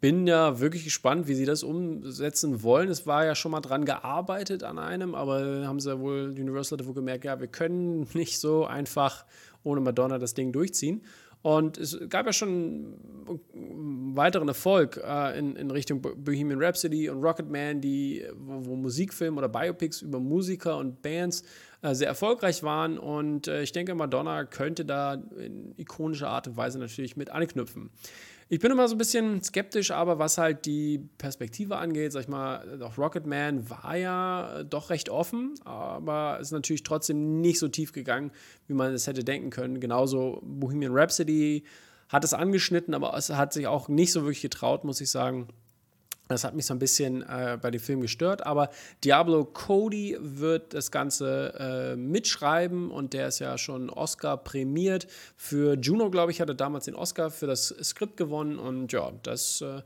bin 0.00 0.26
ja 0.26 0.58
wirklich 0.58 0.82
gespannt, 0.82 1.28
wie 1.28 1.36
sie 1.36 1.44
das 1.44 1.62
umsetzen 1.62 2.64
wollen. 2.64 2.88
Es 2.88 3.06
war 3.06 3.24
ja 3.24 3.36
schon 3.36 3.52
mal 3.52 3.60
dran 3.60 3.84
gearbeitet 3.84 4.64
an 4.64 4.80
einem, 4.80 5.14
aber 5.14 5.64
haben 5.64 5.78
sie 5.78 5.90
ja 5.90 6.00
wohl, 6.00 6.34
Universal 6.36 6.80
hat 6.80 6.86
wohl 6.88 6.94
gemerkt, 6.94 7.24
ja, 7.24 7.38
wir 7.38 7.46
können 7.46 8.08
nicht 8.14 8.40
so 8.40 8.66
einfach 8.66 9.24
ohne 9.62 9.80
Madonna 9.80 10.18
das 10.18 10.34
Ding 10.34 10.50
durchziehen. 10.50 11.02
Und 11.42 11.76
es 11.76 11.98
gab 12.08 12.26
ja 12.26 12.32
schon 12.32 12.94
weiteren 14.14 14.48
Erfolg 14.48 15.00
äh, 15.04 15.38
in, 15.38 15.56
in 15.56 15.70
Richtung 15.70 16.00
Bohemian 16.00 16.62
Rhapsody 16.62 17.08
und 17.08 17.22
Rocketman, 17.22 17.80
die, 17.80 18.24
wo, 18.34 18.66
wo 18.66 18.76
Musikfilme 18.76 19.38
oder 19.38 19.48
Biopics 19.48 20.02
über 20.02 20.20
Musiker 20.20 20.76
und 20.78 21.02
Bands 21.02 21.42
äh, 21.82 21.94
sehr 21.94 22.08
erfolgreich 22.08 22.62
waren. 22.62 22.98
Und 22.98 23.48
äh, 23.48 23.62
ich 23.62 23.72
denke, 23.72 23.94
Madonna 23.94 24.44
könnte 24.44 24.84
da 24.84 25.14
in 25.14 25.74
ikonischer 25.76 26.28
Art 26.28 26.46
und 26.48 26.56
Weise 26.56 26.78
natürlich 26.78 27.16
mit 27.16 27.30
anknüpfen. 27.30 27.90
Ich 28.52 28.58
bin 28.58 28.70
immer 28.70 28.86
so 28.86 28.94
ein 28.96 28.98
bisschen 28.98 29.42
skeptisch, 29.42 29.92
aber 29.92 30.18
was 30.18 30.36
halt 30.36 30.66
die 30.66 31.08
Perspektive 31.16 31.78
angeht, 31.78 32.12
sag 32.12 32.24
ich 32.24 32.28
mal, 32.28 32.82
auch 32.82 32.98
Rocketman 32.98 33.70
war 33.70 33.96
ja 33.96 34.58
äh, 34.58 34.64
doch 34.66 34.90
recht 34.90 35.08
offen, 35.08 35.54
aber 35.64 36.38
ist 36.38 36.52
natürlich 36.52 36.82
trotzdem 36.82 37.40
nicht 37.40 37.58
so 37.58 37.68
tief 37.68 37.92
gegangen, 37.92 38.30
wie 38.66 38.74
man 38.74 38.92
es 38.92 39.06
hätte 39.06 39.24
denken 39.24 39.48
können. 39.48 39.80
Genauso 39.80 40.42
Bohemian 40.44 40.92
Rhapsody 40.94 41.64
hat 42.10 42.24
es 42.24 42.34
angeschnitten, 42.34 42.92
aber 42.92 43.16
es 43.16 43.30
hat 43.30 43.54
sich 43.54 43.68
auch 43.68 43.88
nicht 43.88 44.12
so 44.12 44.20
wirklich 44.20 44.42
getraut, 44.42 44.84
muss 44.84 45.00
ich 45.00 45.10
sagen. 45.10 45.48
Das 46.32 46.44
hat 46.44 46.54
mich 46.54 46.66
so 46.66 46.74
ein 46.74 46.78
bisschen 46.78 47.22
äh, 47.22 47.58
bei 47.60 47.70
dem 47.70 47.80
Film 47.80 48.00
gestört, 48.00 48.46
aber 48.46 48.70
Diablo 49.04 49.44
Cody 49.44 50.16
wird 50.20 50.74
das 50.74 50.90
Ganze 50.90 51.54
äh, 51.58 51.96
mitschreiben 51.96 52.90
und 52.90 53.12
der 53.12 53.28
ist 53.28 53.38
ja 53.38 53.58
schon 53.58 53.90
Oscar 53.90 54.36
prämiert. 54.36 55.06
Für 55.36 55.76
Juno, 55.76 56.10
glaube 56.10 56.32
ich, 56.32 56.40
hat 56.40 56.48
er 56.48 56.54
damals 56.54 56.86
den 56.86 56.94
Oscar 56.94 57.30
für 57.30 57.46
das 57.46 57.68
Skript 57.82 58.16
gewonnen 58.16 58.58
und 58.58 58.92
ja, 58.92 59.12
das 59.22 59.60
äh, 59.60 59.82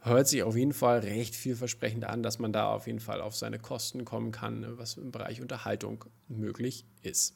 hört 0.00 0.28
sich 0.28 0.42
auf 0.42 0.56
jeden 0.56 0.72
Fall 0.72 1.00
recht 1.00 1.34
vielversprechend 1.34 2.04
an, 2.04 2.22
dass 2.22 2.38
man 2.38 2.52
da 2.52 2.68
auf 2.72 2.86
jeden 2.86 3.00
Fall 3.00 3.20
auf 3.20 3.34
seine 3.34 3.58
Kosten 3.58 4.04
kommen 4.04 4.32
kann, 4.32 4.66
was 4.78 4.96
im 4.96 5.10
Bereich 5.10 5.40
Unterhaltung 5.40 6.04
möglich 6.28 6.84
ist. 7.02 7.34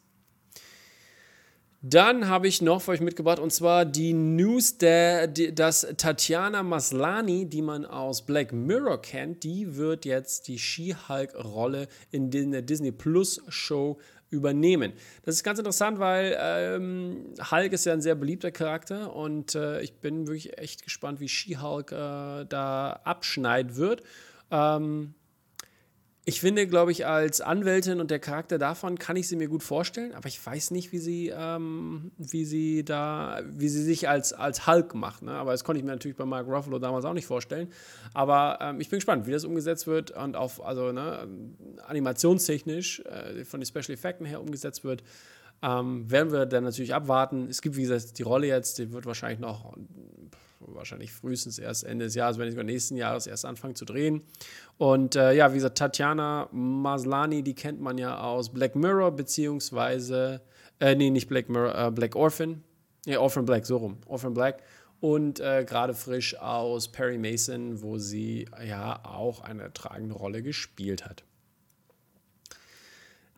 Dann 1.82 2.28
habe 2.28 2.46
ich 2.46 2.60
noch 2.60 2.82
für 2.82 2.90
euch 2.90 3.00
mitgebracht 3.00 3.38
und 3.38 3.52
zwar 3.52 3.86
die 3.86 4.12
News, 4.12 4.76
der, 4.76 5.26
die, 5.26 5.54
dass 5.54 5.86
Tatjana 5.96 6.62
Maslani, 6.62 7.46
die 7.46 7.62
man 7.62 7.86
aus 7.86 8.20
Black 8.26 8.52
Mirror 8.52 9.00
kennt, 9.00 9.44
die 9.44 9.76
wird 9.76 10.04
jetzt 10.04 10.48
die 10.48 10.58
She-Hulk-Rolle 10.58 11.88
in 12.10 12.30
der 12.30 12.60
Disney 12.60 12.92
Plus 12.92 13.40
Show 13.48 13.98
übernehmen. 14.28 14.92
Das 15.24 15.36
ist 15.36 15.42
ganz 15.42 15.58
interessant, 15.58 15.98
weil 15.98 16.36
ähm, 16.38 17.32
Hulk 17.50 17.72
ist 17.72 17.86
ja 17.86 17.94
ein 17.94 18.02
sehr 18.02 18.14
beliebter 18.14 18.50
Charakter 18.50 19.16
und 19.16 19.54
äh, 19.54 19.80
ich 19.80 19.94
bin 19.94 20.26
wirklich 20.26 20.58
echt 20.58 20.84
gespannt, 20.84 21.18
wie 21.18 21.28
She-Hulk 21.28 21.92
äh, 21.92 22.44
da 22.44 23.00
abschneiden 23.04 23.76
wird. 23.76 24.02
Ähm, 24.50 25.14
ich 26.30 26.40
finde, 26.40 26.68
glaube 26.68 26.92
ich, 26.92 27.08
als 27.08 27.40
Anwältin 27.40 27.98
und 27.98 28.08
der 28.12 28.20
Charakter 28.20 28.56
davon 28.56 29.00
kann 29.00 29.16
ich 29.16 29.26
sie 29.26 29.34
mir 29.34 29.48
gut 29.48 29.64
vorstellen, 29.64 30.14
aber 30.14 30.28
ich 30.28 30.46
weiß 30.46 30.70
nicht, 30.70 30.92
wie 30.92 30.98
sie, 30.98 31.32
ähm, 31.36 32.12
wie 32.18 32.44
sie 32.44 32.84
da, 32.84 33.40
wie 33.44 33.68
sie 33.68 33.82
sich 33.82 34.08
als, 34.08 34.32
als 34.32 34.64
Hulk 34.64 34.94
macht. 34.94 35.22
Ne? 35.22 35.32
Aber 35.32 35.50
das 35.50 35.64
konnte 35.64 35.80
ich 35.80 35.84
mir 35.84 35.90
natürlich 35.90 36.16
bei 36.16 36.24
Mark 36.24 36.46
Ruffalo 36.46 36.78
damals 36.78 37.04
auch 37.04 37.14
nicht 37.14 37.26
vorstellen. 37.26 37.66
Aber 38.14 38.58
ähm, 38.60 38.80
ich 38.80 38.88
bin 38.88 38.98
gespannt, 38.98 39.26
wie 39.26 39.32
das 39.32 39.44
umgesetzt 39.44 39.88
wird 39.88 40.12
und 40.12 40.36
auf, 40.36 40.64
also 40.64 40.92
ne, 40.92 41.26
animationstechnisch 41.88 43.00
äh, 43.00 43.44
von 43.44 43.58
den 43.58 43.66
Special 43.66 43.90
Effekten 43.90 44.24
her 44.24 44.40
umgesetzt 44.40 44.84
wird. 44.84 45.02
Ähm, 45.62 46.08
werden 46.08 46.30
wir 46.30 46.46
dann 46.46 46.62
natürlich 46.62 46.94
abwarten. 46.94 47.48
Es 47.50 47.60
gibt, 47.60 47.74
wie 47.74 47.82
gesagt, 47.82 48.16
die 48.20 48.22
Rolle 48.22 48.46
jetzt, 48.46 48.78
die 48.78 48.92
wird 48.92 49.04
wahrscheinlich 49.04 49.40
noch 49.40 49.74
wahrscheinlich 50.60 51.12
frühestens 51.12 51.58
erst 51.58 51.84
Ende 51.84 52.04
des 52.04 52.14
Jahres, 52.14 52.38
wenn 52.38 52.44
nicht 52.44 52.54
sogar 52.54 52.64
nächsten 52.64 52.96
Jahres 52.96 53.26
erst 53.26 53.44
anfangen 53.44 53.74
zu 53.74 53.84
drehen. 53.84 54.22
Und 54.78 55.16
äh, 55.16 55.32
ja, 55.32 55.50
wie 55.50 55.56
gesagt, 55.56 55.78
Tatjana 55.78 56.48
Maslani, 56.52 57.42
die 57.42 57.54
kennt 57.54 57.80
man 57.80 57.98
ja 57.98 58.20
aus 58.20 58.52
Black 58.52 58.76
Mirror, 58.76 59.12
beziehungsweise, 59.12 60.42
äh, 60.78 60.94
nee, 60.94 61.10
nicht 61.10 61.28
Black 61.28 61.48
Mirror, 61.48 61.88
äh, 61.88 61.90
Black 61.90 62.16
Orphan. 62.16 62.62
Ja, 63.06 63.20
Orphan 63.20 63.46
Black, 63.46 63.66
so 63.66 63.78
rum. 63.78 63.98
Orphan 64.06 64.34
Black. 64.34 64.62
Und 65.00 65.40
äh, 65.40 65.64
gerade 65.64 65.94
frisch 65.94 66.38
aus 66.38 66.92
Perry 66.92 67.16
Mason, 67.16 67.80
wo 67.80 67.96
sie 67.96 68.46
ja 68.62 69.02
auch 69.04 69.40
eine 69.40 69.72
tragende 69.72 70.14
Rolle 70.14 70.42
gespielt 70.42 71.06
hat. 71.06 71.24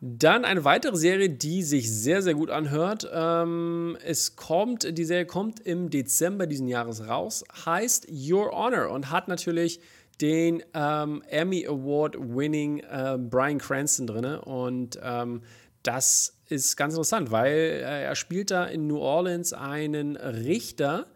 Dann 0.04 0.44
eine 0.44 0.64
weitere 0.64 0.96
Serie, 0.96 1.30
die 1.30 1.62
sich 1.62 1.88
sehr, 1.88 2.22
sehr 2.22 2.34
gut 2.34 2.50
anhört. 2.50 3.08
Ähm, 3.12 3.96
es 4.04 4.34
kommt, 4.34 4.98
die 4.98 5.04
Serie 5.04 5.26
kommt 5.26 5.60
im 5.60 5.90
Dezember 5.90 6.48
diesen 6.48 6.66
Jahres 6.66 7.06
raus, 7.06 7.44
heißt 7.64 8.08
Your 8.10 8.50
Honor 8.50 8.90
und 8.90 9.12
hat 9.12 9.28
natürlich 9.28 9.78
den 10.20 10.64
ähm, 10.74 11.22
Emmy 11.28 11.64
Award 11.68 12.16
winning 12.18 12.80
äh, 12.80 13.16
Brian 13.16 13.58
Cranston 13.58 14.08
drin. 14.08 14.24
Und 14.24 14.98
ähm, 15.00 15.42
das 15.84 16.36
ist 16.48 16.76
ganz 16.76 16.94
interessant, 16.94 17.30
weil 17.30 17.52
äh, 17.52 18.02
er 18.02 18.16
spielt 18.16 18.50
da 18.50 18.64
in 18.64 18.88
New 18.88 18.98
Orleans 18.98 19.52
einen 19.52 20.16
Richter, 20.16 21.06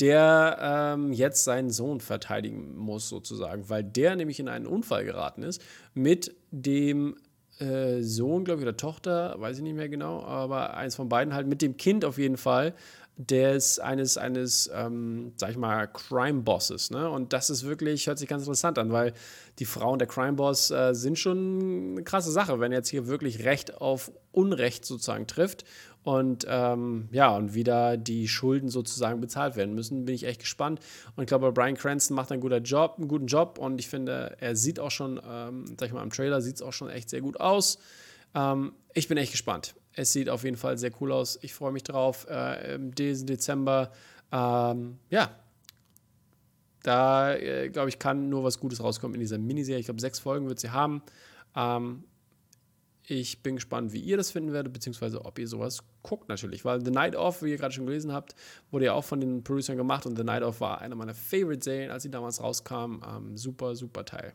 der 0.00 0.58
ähm, 0.96 1.12
jetzt 1.12 1.44
seinen 1.44 1.70
Sohn 1.70 2.00
verteidigen 2.00 2.76
muss, 2.76 3.08
sozusagen, 3.08 3.70
weil 3.70 3.84
der 3.84 4.16
nämlich 4.16 4.40
in 4.40 4.48
einen 4.48 4.66
Unfall 4.66 5.04
geraten 5.04 5.44
ist 5.44 5.62
mit 5.94 6.34
dem 6.50 7.14
äh, 7.62 8.02
Sohn, 8.02 8.44
glaube 8.44 8.60
ich, 8.60 8.66
oder 8.66 8.76
Tochter, 8.76 9.36
weiß 9.38 9.58
ich 9.58 9.62
nicht 9.62 9.76
mehr 9.76 9.88
genau, 9.88 10.22
aber 10.22 10.74
eins 10.74 10.96
von 10.96 11.08
beiden 11.08 11.34
halt 11.34 11.46
mit 11.46 11.62
dem 11.62 11.76
Kind 11.76 12.04
auf 12.04 12.18
jeden 12.18 12.36
Fall, 12.36 12.74
des 13.16 13.78
eines, 13.78 14.16
eines 14.16 14.70
ähm, 14.74 15.32
sag 15.36 15.50
ich 15.50 15.56
mal, 15.56 15.86
Crime-Bosses. 15.86 16.90
Ne? 16.90 17.08
Und 17.08 17.32
das 17.32 17.50
ist 17.50 17.64
wirklich, 17.64 18.06
hört 18.06 18.18
sich 18.18 18.28
ganz 18.28 18.42
interessant 18.42 18.78
an, 18.78 18.90
weil 18.90 19.12
die 19.58 19.64
Frauen 19.64 19.98
der 19.98 20.08
Crime-Boss 20.08 20.70
äh, 20.70 20.94
sind 20.94 21.18
schon 21.18 21.92
eine 21.92 22.04
krasse 22.04 22.32
Sache, 22.32 22.58
wenn 22.58 22.72
jetzt 22.72 22.88
hier 22.88 23.06
wirklich 23.06 23.44
Recht 23.44 23.80
auf 23.80 24.12
Unrecht 24.32 24.84
sozusagen 24.84 25.26
trifft 25.26 25.64
und 26.04 26.44
ähm, 26.48 27.08
ja, 27.12 27.34
und 27.36 27.54
wieder 27.54 27.96
die 27.96 28.26
Schulden 28.26 28.68
sozusagen 28.68 29.20
bezahlt 29.20 29.54
werden 29.56 29.74
müssen, 29.74 30.04
bin 30.04 30.14
ich 30.14 30.24
echt 30.24 30.40
gespannt. 30.40 30.80
Und 31.14 31.22
ich 31.22 31.28
glaube, 31.28 31.52
Brian 31.52 31.76
Cranston 31.76 32.16
macht 32.16 32.32
einen 32.32 32.40
guten 32.40 32.64
Job, 32.64 32.96
einen 32.98 33.08
guten 33.08 33.26
Job 33.26 33.58
und 33.58 33.78
ich 33.78 33.88
finde, 33.88 34.36
er 34.40 34.56
sieht 34.56 34.80
auch 34.80 34.90
schon, 34.90 35.20
ähm, 35.24 35.66
sag 35.78 35.86
ich 35.86 35.92
mal, 35.92 36.02
im 36.02 36.10
Trailer 36.10 36.40
sieht 36.40 36.56
es 36.56 36.62
auch 36.62 36.72
schon 36.72 36.90
echt 36.90 37.08
sehr 37.08 37.20
gut 37.20 37.38
aus. 37.38 37.78
Ähm, 38.34 38.72
ich 38.94 39.06
bin 39.08 39.16
echt 39.16 39.32
gespannt. 39.32 39.74
Es 39.94 40.12
sieht 40.12 40.28
auf 40.28 40.42
jeden 40.42 40.56
Fall 40.56 40.76
sehr 40.78 40.90
cool 41.00 41.12
aus. 41.12 41.38
Ich 41.42 41.54
freue 41.54 41.72
mich 41.72 41.84
drauf. 41.84 42.26
Äh, 42.28 42.78
diesen 42.80 43.26
Dezember, 43.26 43.92
ähm, 44.32 44.98
ja, 45.10 45.30
da 46.82 47.34
äh, 47.34 47.68
glaube 47.68 47.90
ich, 47.90 47.98
kann 47.98 48.28
nur 48.28 48.42
was 48.42 48.58
Gutes 48.58 48.82
rauskommen 48.82 49.14
in 49.14 49.20
dieser 49.20 49.38
Miniserie. 49.38 49.80
Ich 49.80 49.86
glaube, 49.86 50.00
sechs 50.00 50.18
Folgen 50.18 50.48
wird 50.48 50.58
sie 50.58 50.70
haben. 50.70 51.02
Ähm, 51.54 52.04
ich 53.20 53.42
bin 53.42 53.56
gespannt, 53.56 53.92
wie 53.92 54.00
ihr 54.00 54.16
das 54.16 54.30
finden 54.30 54.52
werdet, 54.52 54.72
beziehungsweise 54.72 55.24
ob 55.24 55.38
ihr 55.38 55.46
sowas 55.46 55.82
guckt 56.02 56.28
natürlich. 56.28 56.64
Weil 56.64 56.84
The 56.84 56.90
Night 56.90 57.14
Off, 57.14 57.42
wie 57.42 57.50
ihr 57.50 57.58
gerade 57.58 57.74
schon 57.74 57.86
gelesen 57.86 58.12
habt, 58.12 58.34
wurde 58.70 58.86
ja 58.86 58.92
auch 58.94 59.04
von 59.04 59.20
den 59.20 59.44
Producern 59.44 59.76
gemacht 59.76 60.06
und 60.06 60.16
The 60.16 60.24
Night 60.24 60.42
Off 60.42 60.60
war 60.60 60.80
einer 60.80 60.94
meiner 60.94 61.14
Favorite-Serien, 61.14 61.90
als 61.90 62.02
sie 62.02 62.10
damals 62.10 62.42
rauskam. 62.42 63.02
Ähm, 63.06 63.36
super, 63.36 63.76
super 63.76 64.04
Teil. 64.04 64.32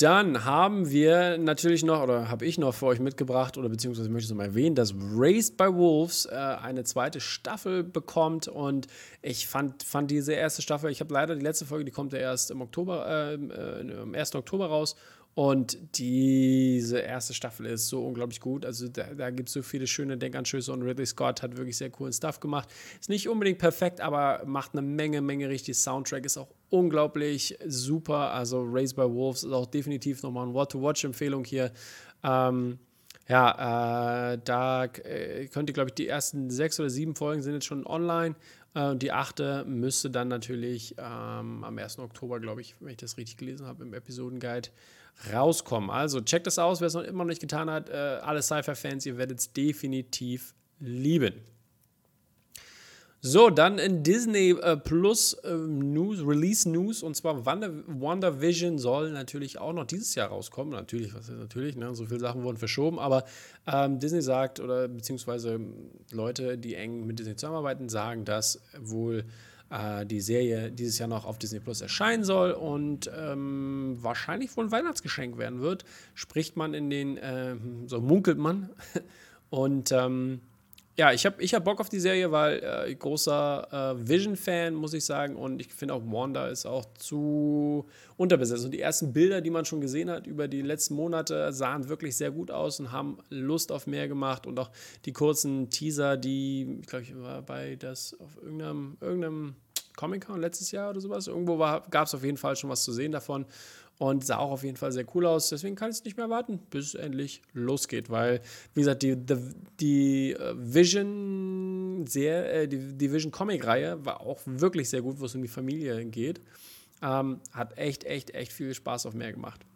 Dann 0.00 0.46
haben 0.46 0.90
wir 0.90 1.36
natürlich 1.36 1.84
noch, 1.84 2.02
oder 2.02 2.30
habe 2.30 2.46
ich 2.46 2.56
noch 2.56 2.72
für 2.72 2.86
euch 2.86 3.00
mitgebracht, 3.00 3.58
oder 3.58 3.68
beziehungsweise 3.68 4.08
möchte 4.08 4.24
ich 4.24 4.30
es 4.30 4.34
mal 4.34 4.46
erwähnen, 4.46 4.74
dass 4.74 4.94
Raised 4.94 5.58
by 5.58 5.66
Wolves 5.74 6.24
äh, 6.24 6.34
eine 6.34 6.84
zweite 6.84 7.20
Staffel 7.20 7.84
bekommt. 7.84 8.48
Und 8.48 8.86
ich 9.20 9.46
fand, 9.46 9.82
fand 9.82 10.10
diese 10.10 10.32
erste 10.32 10.62
Staffel, 10.62 10.90
ich 10.90 11.00
habe 11.00 11.12
leider 11.12 11.36
die 11.36 11.42
letzte 11.42 11.66
Folge, 11.66 11.84
die 11.84 11.90
kommt 11.90 12.14
ja 12.14 12.18
erst 12.18 12.50
im 12.50 12.62
Oktober, 12.62 13.06
äh, 13.06 13.34
äh, 13.34 14.00
am 14.00 14.14
1. 14.14 14.36
Oktober 14.36 14.68
raus. 14.68 14.96
Und 15.34 15.78
diese 15.96 16.98
erste 16.98 17.34
Staffel 17.34 17.66
ist 17.66 17.88
so 17.88 18.04
unglaublich 18.04 18.40
gut. 18.40 18.66
Also 18.66 18.88
da, 18.88 19.14
da 19.14 19.30
gibt 19.30 19.48
es 19.48 19.52
so 19.52 19.62
viele 19.62 19.86
schöne 19.86 20.18
Denkanstöße 20.18 20.72
und 20.72 20.82
Ridley 20.82 21.06
Scott 21.06 21.42
hat 21.42 21.56
wirklich 21.56 21.76
sehr 21.76 21.90
coolen 21.90 22.12
Stuff 22.12 22.40
gemacht. 22.40 22.68
Ist 22.98 23.08
nicht 23.08 23.28
unbedingt 23.28 23.58
perfekt, 23.58 24.00
aber 24.00 24.42
macht 24.44 24.72
eine 24.72 24.82
Menge, 24.82 25.22
Menge 25.22 25.48
richtig. 25.48 25.78
Soundtrack 25.78 26.26
ist 26.26 26.36
auch 26.36 26.48
unglaublich 26.68 27.56
super. 27.66 28.32
Also 28.32 28.64
Raised 28.66 28.96
by 28.96 29.02
Wolves 29.02 29.44
ist 29.44 29.52
auch 29.52 29.66
definitiv 29.66 30.22
nochmal 30.22 30.48
ein 30.48 30.52
What-to-Watch-Empfehlung 30.52 31.44
hier. 31.44 31.72
Ähm, 32.24 32.80
ja, 33.28 34.32
äh, 34.32 34.38
da 34.44 34.86
äh, 34.86 35.46
könnt 35.46 35.70
ihr, 35.70 35.74
glaube 35.74 35.90
ich, 35.90 35.94
die 35.94 36.08
ersten 36.08 36.50
sechs 36.50 36.80
oder 36.80 36.90
sieben 36.90 37.14
Folgen 37.14 37.42
sind 37.42 37.54
jetzt 37.54 37.66
schon 37.66 37.86
online. 37.86 38.34
Äh, 38.74 38.88
und 38.88 39.02
die 39.02 39.12
achte 39.12 39.64
müsste 39.64 40.10
dann 40.10 40.26
natürlich 40.26 40.96
ähm, 40.98 41.62
am 41.62 41.78
1. 41.78 42.00
Oktober, 42.00 42.40
glaube 42.40 42.60
ich, 42.60 42.74
wenn 42.80 42.90
ich 42.90 42.96
das 42.96 43.16
richtig 43.16 43.36
gelesen 43.36 43.66
habe, 43.66 43.84
im 43.84 43.94
Episodenguide 43.94 44.70
rauskommen. 45.32 45.90
Also 45.90 46.20
checkt 46.20 46.46
das 46.46 46.58
aus, 46.58 46.80
wer 46.80 46.88
es 46.88 46.94
noch 46.94 47.02
immer 47.02 47.24
noch 47.24 47.30
nicht 47.30 47.40
getan 47.40 47.70
hat. 47.70 47.88
Äh, 47.88 47.92
alle 48.22 48.42
Sci-Fi-Fans, 48.42 49.06
ihr 49.06 49.18
werdet 49.18 49.38
es 49.38 49.52
definitiv 49.52 50.54
lieben. 50.78 51.34
So, 53.22 53.50
dann 53.50 53.78
in 53.78 54.02
Disney 54.02 54.52
äh, 54.62 54.78
Plus 54.78 55.34
äh, 55.44 55.52
News, 55.52 56.26
Release 56.26 56.66
News, 56.66 57.02
und 57.02 57.14
zwar 57.16 57.44
Wonder, 57.44 57.70
WandaVision 57.86 58.78
soll 58.78 59.12
natürlich 59.12 59.58
auch 59.58 59.74
noch 59.74 59.84
dieses 59.84 60.14
Jahr 60.14 60.28
rauskommen. 60.28 60.72
Natürlich, 60.72 61.14
was 61.14 61.28
ist 61.28 61.38
natürlich, 61.38 61.76
ne? 61.76 61.94
so 61.94 62.06
viele 62.06 62.20
Sachen 62.20 62.42
wurden 62.44 62.56
verschoben, 62.56 62.98
aber 62.98 63.24
ähm, 63.66 63.98
Disney 63.98 64.22
sagt, 64.22 64.58
oder 64.58 64.88
beziehungsweise 64.88 65.60
Leute, 66.12 66.56
die 66.56 66.74
eng 66.76 67.06
mit 67.06 67.18
Disney 67.18 67.36
zusammenarbeiten, 67.36 67.90
sagen, 67.90 68.24
dass 68.24 68.62
wohl 68.78 69.26
äh, 69.70 70.04
die 70.04 70.20
Serie 70.20 70.70
dieses 70.70 70.98
Jahr 70.98 71.08
noch 71.08 71.24
auf 71.24 71.38
Disney 71.38 71.60
Plus 71.60 71.80
erscheinen 71.80 72.24
soll 72.24 72.52
und 72.52 73.10
ähm, 73.16 73.96
wahrscheinlich 74.00 74.56
wohl 74.56 74.66
ein 74.66 74.72
Weihnachtsgeschenk 74.72 75.38
werden 75.38 75.60
wird. 75.60 75.84
Spricht 76.14 76.56
man 76.56 76.74
in 76.74 76.90
den, 76.90 77.16
äh, 77.16 77.56
so 77.86 78.00
munkelt 78.00 78.38
man. 78.38 78.70
und 79.50 79.92
ähm, 79.92 80.40
ja, 80.96 81.12
ich 81.12 81.24
habe 81.24 81.42
ich 81.42 81.54
hab 81.54 81.64
Bock 81.64 81.80
auf 81.80 81.88
die 81.88 82.00
Serie, 82.00 82.30
weil 82.30 82.62
äh, 82.62 82.94
großer 82.94 83.94
äh, 83.96 84.08
Vision-Fan, 84.08 84.74
muss 84.74 84.92
ich 84.92 85.04
sagen. 85.04 85.36
Und 85.36 85.60
ich 85.60 85.72
finde 85.72 85.94
auch 85.94 86.02
Wanda 86.04 86.48
ist 86.48 86.66
auch 86.66 86.84
zu 86.98 87.86
unterbesetzt. 88.16 88.64
Und 88.64 88.72
die 88.72 88.80
ersten 88.80 89.12
Bilder, 89.12 89.40
die 89.40 89.50
man 89.50 89.64
schon 89.64 89.80
gesehen 89.80 90.10
hat 90.10 90.26
über 90.26 90.48
die 90.48 90.62
letzten 90.62 90.94
Monate, 90.94 91.52
sahen 91.52 91.88
wirklich 91.88 92.16
sehr 92.16 92.30
gut 92.30 92.50
aus 92.50 92.80
und 92.80 92.92
haben 92.92 93.18
Lust 93.30 93.72
auf 93.72 93.86
mehr 93.86 94.08
gemacht. 94.08 94.46
Und 94.46 94.58
auch 94.58 94.70
die 95.04 95.12
kurzen 95.12 95.70
Teaser, 95.70 96.16
die, 96.16 96.78
ich 96.80 96.86
glaube, 96.86 97.04
ich 97.04 97.16
war 97.16 97.42
bei 97.42 97.76
das 97.76 98.18
auf 98.20 98.36
irgendeinem, 98.42 98.96
irgendeinem 99.00 99.54
Comic-Con 99.96 100.40
letztes 100.40 100.70
Jahr 100.72 100.90
oder 100.90 101.00
sowas. 101.00 101.28
Irgendwo 101.28 101.56
gab 101.56 102.06
es 102.06 102.14
auf 102.14 102.24
jeden 102.24 102.36
Fall 102.36 102.56
schon 102.56 102.68
was 102.68 102.84
zu 102.84 102.92
sehen 102.92 103.12
davon 103.12 103.46
und 104.00 104.24
sah 104.24 104.38
auch 104.38 104.50
auf 104.50 104.64
jeden 104.64 104.78
Fall 104.78 104.92
sehr 104.92 105.04
cool 105.14 105.26
aus. 105.26 105.50
Deswegen 105.50 105.76
kann 105.76 105.90
ich 105.90 105.98
es 105.98 106.04
nicht 106.04 106.16
mehr 106.16 106.30
warten, 106.30 106.58
bis 106.70 106.86
es 106.86 106.94
endlich 106.94 107.42
losgeht, 107.52 108.08
weil, 108.08 108.40
wie 108.72 108.80
gesagt, 108.80 109.02
die, 109.02 109.14
die, 109.14 109.36
die 109.78 110.32
äh, 110.32 110.54
Vision, 110.56 112.06
sehr, 112.08 112.62
äh, 112.62 112.66
die, 112.66 112.96
die 112.96 113.12
Vision 113.12 113.30
Comic-Reihe 113.30 114.02
war 114.02 114.22
auch 114.22 114.40
wirklich 114.46 114.88
sehr 114.88 115.02
gut, 115.02 115.20
wo 115.20 115.26
es 115.26 115.34
um 115.34 115.42
die 115.42 115.48
Familie 115.48 116.02
geht. 116.06 116.40
Ähm, 117.02 117.40
hat 117.52 117.76
echt, 117.76 118.04
echt, 118.04 118.30
echt 118.30 118.52
viel 118.52 118.72
Spaß 118.72 119.04
auf 119.04 119.12
mehr 119.12 119.34
gemacht. 119.34 119.66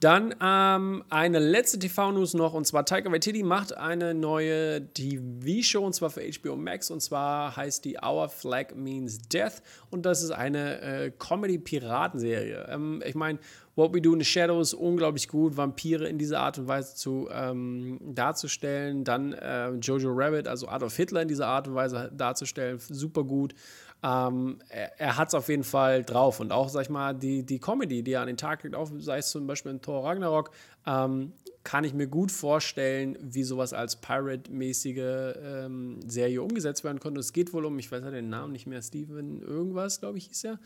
Dann 0.00 0.34
ähm, 0.42 1.04
eine 1.10 1.38
letzte 1.38 1.78
TV-News 1.78 2.32
noch 2.32 2.54
und 2.54 2.66
zwar 2.66 2.86
Taika 2.86 3.12
Waititi 3.12 3.42
macht 3.42 3.76
eine 3.76 4.14
neue 4.14 4.86
TV-Show 4.94 5.84
und 5.84 5.94
zwar 5.94 6.08
für 6.08 6.22
HBO 6.22 6.56
Max 6.56 6.90
und 6.90 7.00
zwar 7.02 7.54
heißt 7.54 7.84
die 7.84 7.98
Our 8.02 8.30
Flag 8.30 8.74
Means 8.74 9.18
Death 9.18 9.62
und 9.90 10.06
das 10.06 10.22
ist 10.22 10.30
eine 10.30 10.80
äh, 10.80 11.12
Comedy-Piratenserie. 11.18 12.66
Ähm, 12.70 13.02
ich 13.04 13.14
meine, 13.14 13.40
What 13.76 13.94
We 13.94 14.00
Do 14.00 14.14
in 14.14 14.20
the 14.20 14.24
Shadows 14.24 14.72
unglaublich 14.72 15.28
gut, 15.28 15.58
Vampire 15.58 16.08
in 16.08 16.16
dieser 16.16 16.40
Art 16.40 16.58
und 16.58 16.66
Weise 16.66 16.94
zu 16.94 17.28
ähm, 17.30 17.98
darzustellen. 18.02 19.04
Dann 19.04 19.34
äh, 19.34 19.70
Jojo 19.72 20.12
Rabbit, 20.12 20.48
also 20.48 20.66
Adolf 20.68 20.96
Hitler 20.96 21.22
in 21.22 21.28
dieser 21.28 21.46
Art 21.46 21.68
und 21.68 21.74
Weise 21.74 22.10
darzustellen, 22.14 22.78
super 22.78 23.22
gut. 23.22 23.54
Ähm, 24.02 24.58
er, 24.68 24.98
er 25.00 25.16
hat 25.16 25.28
es 25.28 25.34
auf 25.34 25.48
jeden 25.48 25.64
Fall 25.64 26.02
drauf. 26.04 26.40
Und 26.40 26.52
auch, 26.52 26.68
sag 26.68 26.82
ich 26.82 26.90
mal, 26.90 27.14
die, 27.14 27.44
die 27.44 27.58
Comedy, 27.58 28.02
die 28.02 28.12
er 28.12 28.22
an 28.22 28.28
den 28.28 28.36
Tag 28.36 28.62
legt, 28.62 28.74
auch 28.74 28.90
sei 28.98 29.18
es 29.18 29.30
zum 29.30 29.46
Beispiel 29.46 29.72
in 29.72 29.82
Thor 29.82 30.04
Ragnarok, 30.04 30.50
ähm, 30.86 31.32
kann 31.62 31.84
ich 31.84 31.92
mir 31.92 32.06
gut 32.06 32.32
vorstellen, 32.32 33.18
wie 33.20 33.42
sowas 33.42 33.74
als 33.74 33.96
Pirate-mäßige 33.96 35.34
ähm, 35.44 36.00
Serie 36.06 36.42
umgesetzt 36.42 36.84
werden 36.84 37.00
konnte. 37.00 37.20
Es 37.20 37.34
geht 37.34 37.52
wohl 37.52 37.66
um, 37.66 37.78
ich 37.78 37.92
weiß 37.92 38.02
ja 38.02 38.10
den 38.10 38.30
Namen 38.30 38.52
nicht 38.52 38.66
mehr, 38.66 38.80
Steven 38.80 39.42
irgendwas, 39.42 40.00
glaube 40.00 40.18
ich, 40.18 40.26
hieß 40.28 40.44
er. 40.44 40.58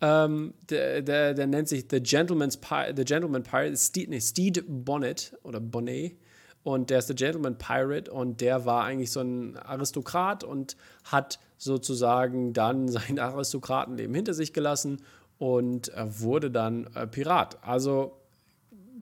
Ähm, 0.00 0.54
der, 0.70 1.02
der, 1.02 1.34
der, 1.34 1.46
nennt 1.46 1.68
sich 1.68 1.86
The 1.90 2.00
Gentleman's 2.00 2.56
Pi 2.56 2.92
The 2.96 3.04
Gentleman 3.04 3.42
Pirate, 3.42 3.76
Steed, 3.76 4.08
nee, 4.08 4.20
Steed 4.20 4.64
Bonnet 4.66 5.36
oder 5.42 5.60
Bonnet. 5.60 6.16
Und 6.62 6.90
der 6.90 6.98
ist 6.98 7.08
der 7.08 7.16
Gentleman 7.16 7.58
Pirate 7.58 8.10
und 8.10 8.40
der 8.40 8.66
war 8.66 8.84
eigentlich 8.84 9.10
so 9.10 9.20
ein 9.20 9.56
Aristokrat 9.56 10.44
und 10.44 10.76
hat 11.04 11.40
sozusagen 11.60 12.52
dann 12.52 12.88
sein 12.88 13.18
Aristokratenleben 13.18 14.14
hinter 14.14 14.34
sich 14.34 14.52
gelassen 14.52 15.02
und 15.38 15.92
wurde 15.96 16.50
dann 16.50 16.86
äh, 16.94 17.06
Pirat. 17.06 17.62
Also 17.62 18.20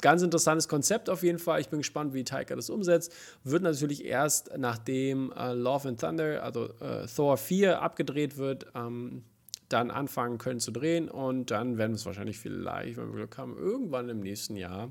ganz 0.01 0.23
interessantes 0.23 0.69
Konzept 0.69 1.11
auf 1.11 1.23
jeden 1.23 1.39
Fall. 1.39 1.61
Ich 1.61 1.69
bin 1.69 1.81
gespannt, 1.81 2.15
wie 2.15 2.25
Taika 2.25 2.55
das 2.57 2.71
umsetzt. 2.71 3.13
Wird 3.45 3.63
natürlich 3.63 4.05
erst 4.05 4.57
nachdem 4.57 5.33
äh, 5.33 5.53
Love 5.53 5.89
and 5.89 6.01
Thunder, 6.01 6.43
also 6.43 6.69
äh, 6.81 7.07
Thor 7.07 7.37
4 7.37 7.83
abgedreht 7.83 8.37
wird, 8.37 8.67
ähm, 8.75 9.25
dann 9.69 9.91
anfangen 9.91 10.39
können 10.39 10.61
zu 10.61 10.71
drehen 10.71 11.11
und 11.11 11.51
dann 11.51 11.77
werden 11.77 11.93
wir 11.93 11.97
es 11.97 12.07
wahrscheinlich 12.07 12.39
vielleicht, 12.39 12.97
wenn 12.97 13.09
wir 13.09 13.17
Glück 13.17 13.37
haben, 13.37 13.57
irgendwann 13.57 14.09
im 14.09 14.21
nächsten 14.21 14.57
Jahr 14.57 14.91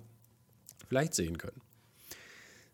vielleicht 0.87 1.15
sehen 1.15 1.37
können. 1.37 1.61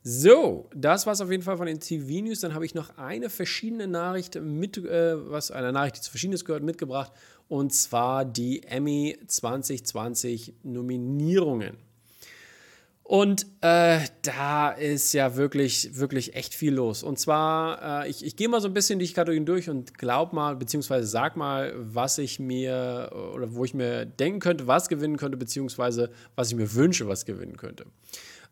So, 0.06 0.70
das 0.76 1.06
war 1.06 1.14
es 1.14 1.22
auf 1.22 1.32
jeden 1.32 1.44
Fall 1.44 1.56
von 1.56 1.66
den 1.66 1.80
TV-News. 1.80 2.42
Dann 2.42 2.54
habe 2.54 2.66
ich 2.66 2.76
noch 2.76 2.98
eine 2.98 3.30
verschiedene 3.30 3.88
Nachricht 3.88 4.36
mit, 4.36 4.78
äh, 4.78 5.32
was 5.32 5.50
eine 5.50 5.72
Nachricht, 5.72 5.98
die 5.98 6.02
zu 6.02 6.12
Verschiedenes 6.12 6.44
gehört, 6.44 6.62
mitgebracht. 6.62 7.14
Und 7.48 7.74
zwar 7.74 8.26
die 8.26 8.64
Emmy 8.64 9.18
2020 9.26 10.56
Nominierungen. 10.64 11.78
Und 13.04 13.46
äh, 13.62 14.00
da 14.24 14.72
ist 14.72 15.14
ja 15.14 15.38
wirklich, 15.38 15.98
wirklich 15.98 16.36
echt 16.36 16.54
viel 16.54 16.74
los. 16.74 17.04
Und 17.04 17.18
zwar, 17.20 18.04
äh, 18.04 18.10
ich, 18.10 18.26
ich 18.26 18.36
gehe 18.36 18.50
mal 18.50 18.60
so 18.60 18.68
ein 18.68 18.74
bisschen 18.74 19.00
die 19.00 19.08
Kategorien 19.08 19.46
durch 19.46 19.70
und 19.70 19.98
glaub 19.98 20.34
mal, 20.34 20.56
beziehungsweise 20.56 21.08
sag 21.08 21.38
mal, 21.38 21.74
was 21.78 22.18
ich 22.18 22.40
mir 22.40 23.12
oder 23.36 23.54
wo 23.54 23.64
ich 23.64 23.74
mir 23.74 24.06
denken 24.06 24.40
könnte, 24.40 24.68
was 24.68 24.90
gewinnen 24.90 25.18
könnte, 25.18 25.38
beziehungsweise 25.38 26.12
was 26.36 26.50
ich 26.50 26.56
mir 26.56 26.74
wünsche, 26.74 27.08
was 27.08 27.26
gewinnen 27.26 27.56
könnte. 27.56 27.86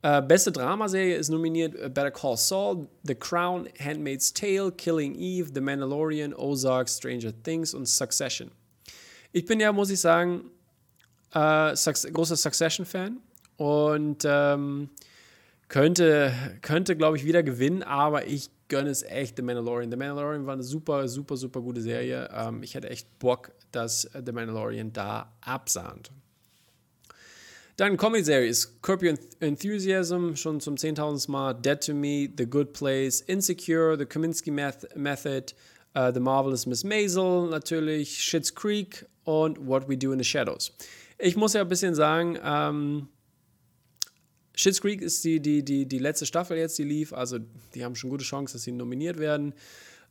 Äh, 0.04 0.22
beste 0.22 0.52
Dramaserie 0.52 1.16
ist 1.16 1.30
nominiert 1.30 1.76
äh, 1.76 1.90
Better 1.90 2.12
Call 2.12 2.36
Saul, 2.36 2.88
The 3.04 3.14
Crown, 3.14 3.70
Handmaid's 3.80 4.34
Tale, 4.34 4.72
Killing 4.72 5.16
Eve, 5.16 5.50
The 5.54 5.62
Mandalorian, 5.62 6.34
Ozark, 6.34 6.90
Stranger 6.90 7.32
Things 7.44 7.74
und 7.74 7.88
Succession. 7.88 8.52
Ich 9.32 9.46
bin 9.46 9.60
ja, 9.60 9.72
muss 9.72 9.92
ich 9.92 10.00
sagen, 10.00 10.50
äh, 11.34 11.74
großer 11.76 12.36
Succession-Fan 12.36 13.18
und 13.58 14.24
ähm, 14.26 14.90
könnte, 15.68 16.34
könnte 16.62 16.96
glaube 16.96 17.18
ich, 17.18 17.26
wieder 17.26 17.44
gewinnen, 17.44 17.84
aber 17.84 18.26
ich 18.26 18.50
gönne 18.68 18.90
es 18.90 19.04
echt 19.04 19.36
The 19.36 19.44
Mandalorian. 19.44 19.92
The 19.92 19.98
Mandalorian 19.98 20.46
war 20.48 20.54
eine 20.54 20.64
super, 20.64 21.08
super, 21.08 21.38
super 21.38 21.62
gute 21.62 21.82
Serie. 21.82 22.28
Ähm, 22.34 22.64
ich 22.64 22.74
hätte 22.74 22.90
echt 22.90 23.20
Bock, 23.20 23.52
dass 23.72 24.10
The 24.14 24.32
Mandalorian 24.32 24.92
da 24.94 25.32
absahnt. 25.42 26.12
Dann 27.82 27.98
Comedy-Series, 27.98 28.80
Curb 28.84 29.02
Your 29.02 29.18
Enthusiasm, 29.40 30.36
schon 30.36 30.60
zum 30.60 30.76
10.000. 30.76 31.32
Mal, 31.32 31.56
Dead 31.56 31.84
to 31.84 31.96
Me, 31.96 32.30
The 32.38 32.46
Good 32.46 32.74
Place, 32.74 33.22
Insecure, 33.22 33.98
The 33.98 34.06
Kaminsky 34.06 34.52
Method, 34.52 35.56
uh, 35.96 36.12
The 36.14 36.20
Marvelous 36.20 36.68
Miss 36.68 36.84
Maisel 36.84 37.50
natürlich, 37.50 38.24
Schitt's 38.24 38.54
Creek 38.54 39.08
und 39.24 39.66
What 39.66 39.90
We 39.90 39.98
Do 39.98 40.12
in 40.12 40.20
the 40.20 40.24
Shadows. 40.24 40.72
Ich 41.18 41.36
muss 41.36 41.54
ja 41.54 41.62
ein 41.62 41.70
bisschen 41.70 41.96
sagen, 41.96 42.38
ähm, 42.44 43.08
Schitt's 44.54 44.80
Creek 44.80 45.02
ist 45.02 45.24
die, 45.24 45.40
die, 45.40 45.66
die, 45.66 45.88
die 45.88 45.98
letzte 45.98 46.28
Staffel 46.28 46.58
jetzt, 46.58 46.78
die 46.78 46.84
lief, 46.84 47.14
also 47.14 47.40
die 47.74 47.84
haben 47.84 47.96
schon 47.96 48.12
gute 48.12 48.24
Chance, 48.24 48.54
dass 48.54 48.62
sie 48.62 48.74
nominiert 48.74 49.18
werden. 49.18 49.56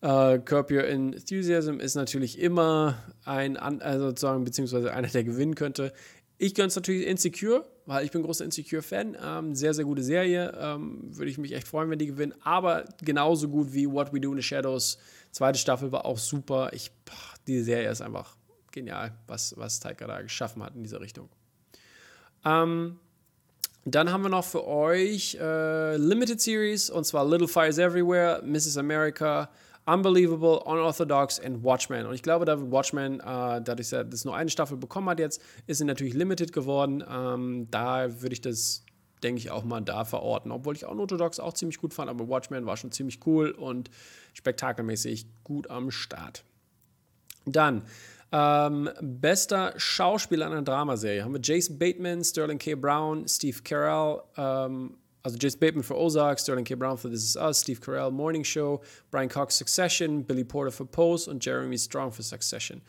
Uh, 0.02 0.38
Curb 0.38 0.70
Your 0.70 0.84
Enthusiasm 0.84 1.78
ist 1.78 1.94
natürlich 1.94 2.38
immer 2.38 2.96
ein, 3.26 3.58
also 3.58 4.06
sozusagen, 4.06 4.44
beziehungsweise 4.44 4.94
einer, 4.94 5.08
der 5.08 5.24
gewinnen 5.24 5.54
könnte. 5.54 5.92
Ich 6.42 6.54
gönne 6.54 6.68
es 6.68 6.74
natürlich 6.74 7.06
Insecure, 7.06 7.66
weil 7.84 8.02
ich 8.02 8.12
bin 8.12 8.22
großer 8.22 8.46
Insecure-Fan. 8.46 9.14
Ähm, 9.22 9.54
sehr, 9.54 9.74
sehr 9.74 9.84
gute 9.84 10.02
Serie. 10.02 10.56
Ähm, 10.58 11.14
Würde 11.14 11.30
ich 11.30 11.36
mich 11.36 11.52
echt 11.52 11.68
freuen, 11.68 11.90
wenn 11.90 11.98
die 11.98 12.06
gewinnen. 12.06 12.32
Aber 12.42 12.86
genauso 13.02 13.46
gut 13.46 13.74
wie 13.74 13.86
What 13.86 14.14
We 14.14 14.20
Do 14.20 14.30
in 14.30 14.38
the 14.38 14.42
Shadows. 14.42 14.96
Zweite 15.32 15.58
Staffel 15.58 15.92
war 15.92 16.06
auch 16.06 16.16
super. 16.16 16.70
Ich, 16.72 16.90
boah, 17.04 17.14
die 17.46 17.60
Serie 17.60 17.90
ist 17.90 18.00
einfach 18.00 18.38
genial, 18.72 19.12
was, 19.26 19.54
was 19.58 19.80
Taika 19.80 20.06
da 20.06 20.22
geschaffen 20.22 20.62
hat 20.62 20.74
in 20.74 20.82
dieser 20.82 21.02
Richtung. 21.02 21.28
Ähm, 22.46 22.98
dann 23.84 24.10
haben 24.10 24.22
wir 24.22 24.30
noch 24.30 24.46
für 24.46 24.66
euch 24.66 25.36
äh, 25.38 25.96
Limited 25.98 26.40
Series 26.40 26.88
und 26.88 27.04
zwar 27.04 27.28
Little 27.28 27.48
Fires 27.48 27.76
Everywhere, 27.76 28.40
Mrs. 28.46 28.78
America, 28.78 29.50
Unbelievable, 29.92 30.60
Unorthodox 30.60 31.38
und 31.38 31.64
Watchmen. 31.64 32.06
Und 32.06 32.14
ich 32.14 32.22
glaube, 32.22 32.44
da 32.44 32.60
Watchmen, 32.70 33.20
äh, 33.20 33.60
dadurch, 33.62 33.90
dass 33.90 34.08
das 34.08 34.24
nur 34.24 34.36
eine 34.36 34.50
Staffel 34.50 34.76
bekommen 34.76 35.08
hat 35.08 35.18
jetzt, 35.18 35.42
ist 35.66 35.78
sie 35.78 35.84
natürlich 35.84 36.14
limited 36.14 36.52
geworden. 36.52 37.02
Ähm, 37.08 37.68
da 37.70 38.22
würde 38.22 38.34
ich 38.34 38.40
das, 38.40 38.84
denke 39.22 39.40
ich, 39.40 39.50
auch 39.50 39.64
mal 39.64 39.80
da 39.80 40.04
verorten. 40.04 40.52
Obwohl 40.52 40.76
ich 40.76 40.86
Unorthodox 40.86 41.40
auch 41.40 41.54
ziemlich 41.54 41.78
gut 41.78 41.94
fand, 41.94 42.08
aber 42.08 42.28
Watchmen 42.28 42.66
war 42.66 42.76
schon 42.76 42.92
ziemlich 42.92 43.26
cool 43.26 43.50
und 43.50 43.90
spektakelmäßig 44.34 45.26
gut 45.42 45.68
am 45.70 45.90
Start. 45.90 46.44
Dann 47.46 47.82
ähm, 48.32 48.88
bester 49.00 49.74
Schauspieler 49.76 50.46
einer 50.46 50.62
Dramaserie 50.62 51.24
haben 51.24 51.32
wir 51.32 51.40
Jason 51.42 51.78
Bateman, 51.78 52.22
Sterling 52.22 52.58
K. 52.58 52.76
Brown, 52.76 53.26
Steve 53.26 53.58
Carell, 53.64 54.20
ähm, 54.36 54.98
also 55.22 55.36
Jason 55.38 55.60
Bateman 55.60 55.82
für 55.82 55.96
Ozark, 55.96 56.40
Sterling 56.40 56.64
K. 56.64 56.74
Brown 56.74 56.96
für 56.96 57.10
This 57.10 57.24
Is 57.24 57.36
Us, 57.36 57.60
Steve 57.60 57.80
Carell 57.80 58.10
Morning 58.10 58.44
Show, 58.44 58.80
Brian 59.10 59.28
Cox 59.28 59.58
Succession, 59.58 60.24
Billy 60.24 60.44
Porter 60.44 60.72
für 60.72 60.86
Pose 60.86 61.30
und 61.30 61.44
Jeremy 61.44 61.78
Strong 61.78 62.12
für 62.12 62.22
Succession. 62.22 62.80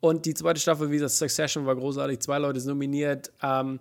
Und 0.00 0.26
die 0.26 0.34
zweite 0.34 0.60
Staffel, 0.60 0.90
wie 0.90 0.94
gesagt, 0.94 1.12
Succession 1.12 1.66
war 1.66 1.74
großartig, 1.74 2.20
zwei 2.20 2.38
Leute 2.38 2.60
sind 2.60 2.70
nominiert. 2.70 3.32
Ähm, 3.42 3.80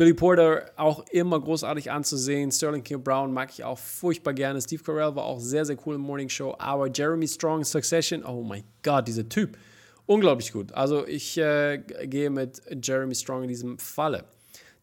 Billy 0.00 0.14
Porter 0.14 0.70
auch 0.76 1.04
immer 1.10 1.38
großartig 1.38 1.90
anzusehen. 1.90 2.50
Sterling 2.50 2.82
K. 2.82 2.96
Brown 2.96 3.34
mag 3.34 3.50
ich 3.50 3.64
auch 3.64 3.78
furchtbar 3.78 4.32
gerne. 4.32 4.58
Steve 4.62 4.82
Carell 4.82 5.14
war 5.14 5.24
auch 5.24 5.40
sehr, 5.40 5.66
sehr 5.66 5.76
cool 5.84 5.96
im 5.96 6.00
Morning 6.00 6.30
Show. 6.30 6.54
Aber 6.58 6.88
Jeremy 6.90 7.28
Strong 7.28 7.64
Succession, 7.64 8.24
oh 8.24 8.42
mein 8.42 8.64
Gott, 8.82 9.06
dieser 9.08 9.28
Typ. 9.28 9.58
Unglaublich 10.06 10.52
gut. 10.52 10.72
Also 10.72 11.06
ich 11.06 11.36
äh, 11.36 11.82
gehe 12.04 12.30
mit 12.30 12.62
Jeremy 12.82 13.14
Strong 13.14 13.42
in 13.42 13.48
diesem 13.48 13.78
Falle. 13.78 14.24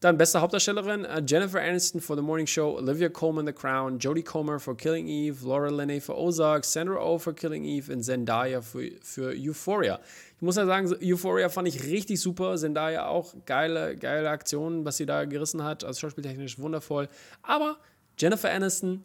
Dann 0.00 0.16
beste 0.16 0.40
Hauptdarstellerin 0.40 1.04
uh, 1.04 1.20
Jennifer 1.26 1.60
Aniston 1.60 2.00
for 2.00 2.14
The 2.14 2.22
Morning 2.22 2.46
Show, 2.46 2.76
Olivia 2.76 3.08
Colman 3.08 3.46
The 3.46 3.52
Crown, 3.52 3.98
Jodie 3.98 4.22
Comer 4.22 4.60
for 4.60 4.76
Killing 4.76 5.08
Eve, 5.08 5.44
Laura 5.44 5.70
Linney 5.70 6.00
für 6.00 6.16
Ozark, 6.16 6.64
Sandra 6.64 7.02
Oh 7.02 7.18
for 7.18 7.34
Killing 7.34 7.64
Eve 7.64 7.92
und 7.92 8.04
Zendaya 8.04 8.60
für, 8.60 8.92
für 9.02 9.34
Euphoria. 9.36 9.98
Ich 10.36 10.42
muss 10.42 10.54
ja 10.54 10.66
sagen, 10.66 10.94
Euphoria 11.02 11.48
fand 11.48 11.66
ich 11.66 11.82
richtig 11.82 12.20
super. 12.20 12.56
Zendaya 12.56 13.08
auch 13.08 13.34
geile, 13.44 13.96
geile 13.96 14.30
Aktionen, 14.30 14.84
was 14.84 14.98
sie 14.98 15.06
da 15.06 15.24
gerissen 15.24 15.64
hat. 15.64 15.82
Also 15.82 15.98
schauspieltechnisch 15.98 16.60
wundervoll. 16.60 17.08
Aber 17.42 17.76
Jennifer 18.16 18.50
Aniston, 18.50 19.04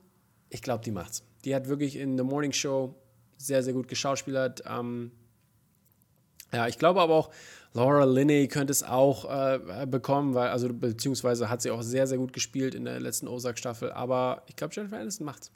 ich 0.50 0.62
glaube, 0.62 0.84
die 0.84 0.92
macht's. 0.92 1.24
Die 1.44 1.56
hat 1.56 1.68
wirklich 1.68 1.96
in 1.96 2.20
The 2.20 2.24
Morning 2.24 2.54
Show 2.54 2.94
sehr, 3.38 3.64
sehr 3.64 3.74
gut 3.74 3.88
geschauspielert. 3.88 4.64
Ähm, 4.68 5.12
ja, 6.54 6.68
ich 6.68 6.78
glaube 6.78 7.02
aber 7.02 7.16
auch, 7.16 7.32
Laura 7.74 8.06
Linney 8.06 8.48
könnte 8.48 8.72
es 8.72 8.84
auch 8.84 9.26
äh, 9.26 9.86
bekommen, 9.88 10.36
weil, 10.36 10.50
also 10.50 10.72
beziehungsweise 10.72 11.50
hat 11.50 11.62
sie 11.62 11.72
auch 11.72 11.82
sehr, 11.82 12.06
sehr 12.06 12.20
gut 12.20 12.32
gespielt 12.32 12.76
in 12.76 12.86
der 12.86 13.00
letzten 13.00 13.28
Ozark-Staffel, 13.28 13.92
aber 13.92 14.44
ich 14.48 14.56
glaube, 14.56 14.74
Jennifer 14.76 14.98
Aniston 14.98 15.26
macht's. 15.26 15.52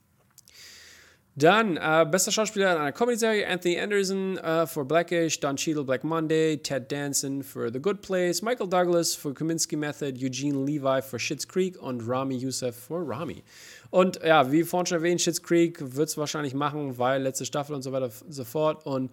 Dann, 1.39 1.77
äh, 1.77 2.03
bester 2.09 2.31
Schauspieler 2.31 2.71
in 2.71 2.79
einer 2.79 2.91
Comedy-Serie, 2.91 3.47
Anthony 3.47 3.79
Anderson 3.79 4.39
uh, 4.39 4.65
für 4.65 4.83
Blackish, 4.83 5.39
Don 5.39 5.55
Cheadle, 5.55 5.83
Black 5.83 6.03
Monday, 6.03 6.57
Ted 6.57 6.91
Danson 6.91 7.43
für 7.43 7.71
The 7.71 7.79
Good 7.79 8.01
Place, 8.01 8.41
Michael 8.41 8.67
Douglas 8.67 9.13
für 9.13 9.35
Kominsky 9.35 9.75
Method, 9.75 10.15
Eugene 10.19 10.65
Levi 10.65 10.99
für 11.03 11.19
Schitt's 11.19 11.47
Creek 11.47 11.79
und 11.79 12.01
Rami 12.07 12.37
Youssef 12.37 12.75
für 12.75 13.07
Rami. 13.07 13.43
Und 13.91 14.19
ja, 14.25 14.51
wie 14.51 14.63
vorhin 14.63 14.87
schon 14.87 14.97
erwähnt, 14.97 15.21
Schitt's 15.21 15.43
Creek 15.43 15.77
wird 15.95 16.09
es 16.09 16.17
wahrscheinlich 16.17 16.55
machen, 16.55 16.97
weil 16.97 17.21
letzte 17.21 17.45
Staffel 17.45 17.75
und 17.75 17.83
so 17.83 17.91
weiter 17.91 18.09
und 18.25 18.33
so 18.33 18.43
fort. 18.43 18.83
Und 18.87 19.11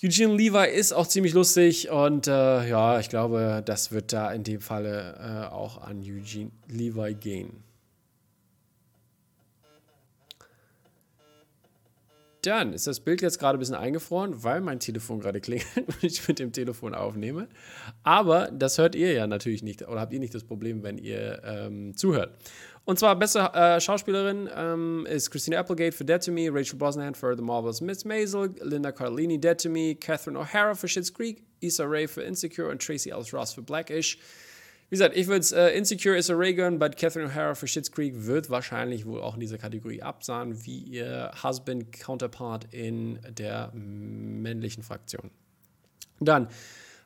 Eugene 0.00 0.36
Levi 0.36 0.68
ist 0.68 0.92
auch 0.92 1.08
ziemlich 1.08 1.32
lustig 1.32 1.90
und 1.90 2.28
äh, 2.28 2.68
ja, 2.68 3.00
ich 3.00 3.08
glaube, 3.08 3.62
das 3.64 3.90
wird 3.90 4.12
da 4.12 4.30
in 4.30 4.44
dem 4.44 4.60
Falle 4.60 5.16
äh, 5.18 5.52
auch 5.52 5.82
an 5.82 6.00
Eugene 6.02 6.52
Levi 6.68 7.14
gehen. 7.14 7.64
Dann 12.42 12.72
ist 12.72 12.86
das 12.86 13.00
Bild 13.00 13.20
jetzt 13.22 13.40
gerade 13.40 13.58
ein 13.58 13.58
bisschen 13.58 13.74
eingefroren, 13.74 14.44
weil 14.44 14.60
mein 14.60 14.78
Telefon 14.78 15.18
gerade 15.18 15.40
klingelt 15.40 15.66
und 15.76 16.04
ich 16.04 16.28
mit 16.28 16.38
dem 16.38 16.52
Telefon 16.52 16.94
aufnehme. 16.94 17.48
Aber 18.04 18.52
das 18.52 18.78
hört 18.78 18.94
ihr 18.94 19.12
ja 19.12 19.26
natürlich 19.26 19.64
nicht 19.64 19.88
oder 19.88 20.00
habt 20.00 20.12
ihr 20.12 20.20
nicht 20.20 20.34
das 20.34 20.44
Problem, 20.44 20.84
wenn 20.84 20.98
ihr 20.98 21.42
ähm, 21.44 21.96
zuhört. 21.96 22.38
Und 22.88 22.98
zwar 22.98 23.16
beste 23.16 23.40
äh, 23.40 23.78
Schauspielerin 23.82 24.48
ähm, 24.56 25.04
ist 25.10 25.30
Christina 25.30 25.58
Applegate 25.58 25.92
für 25.92 26.06
Dead 26.06 26.24
to 26.24 26.32
Me, 26.32 26.48
Rachel 26.50 26.78
Brosnahan 26.78 27.14
für 27.14 27.36
The 27.36 27.42
Marvelous 27.42 27.82
Miss 27.82 28.06
Maisel, 28.06 28.54
Linda 28.62 28.92
Cardellini 28.92 29.38
Dead 29.38 29.60
to 29.60 29.68
Me, 29.68 29.94
Catherine 29.94 30.38
O'Hara 30.38 30.74
für 30.74 30.88
Schitt's 30.88 31.12
Creek, 31.12 31.44
Issa 31.60 31.84
Rae 31.84 32.08
für 32.08 32.22
Insecure 32.22 32.70
und 32.70 32.80
Tracy 32.80 33.10
Ellis 33.10 33.34
Ross 33.34 33.52
für 33.52 33.60
Blackish. 33.60 34.16
Wie 34.88 34.94
gesagt, 34.94 35.14
ich 35.18 35.26
würde 35.26 35.40
es 35.40 35.52
äh, 35.52 35.68
Insecure 35.76 36.16
is 36.16 36.30
a 36.30 36.34
Raygun, 36.34 36.78
but 36.78 36.96
Catherine 36.96 37.28
O'Hara 37.30 37.54
für 37.54 37.66
Schitt's 37.66 37.92
Creek 37.92 38.14
wird 38.24 38.48
wahrscheinlich 38.48 39.04
wohl 39.04 39.20
auch 39.20 39.34
in 39.34 39.40
dieser 39.40 39.58
Kategorie 39.58 40.00
absahen, 40.00 40.64
wie 40.64 40.78
ihr 40.78 41.30
Husband-Counterpart 41.42 42.72
in 42.72 43.18
der 43.28 43.70
männlichen 43.74 44.82
Fraktion. 44.82 45.30
Dann 46.20 46.48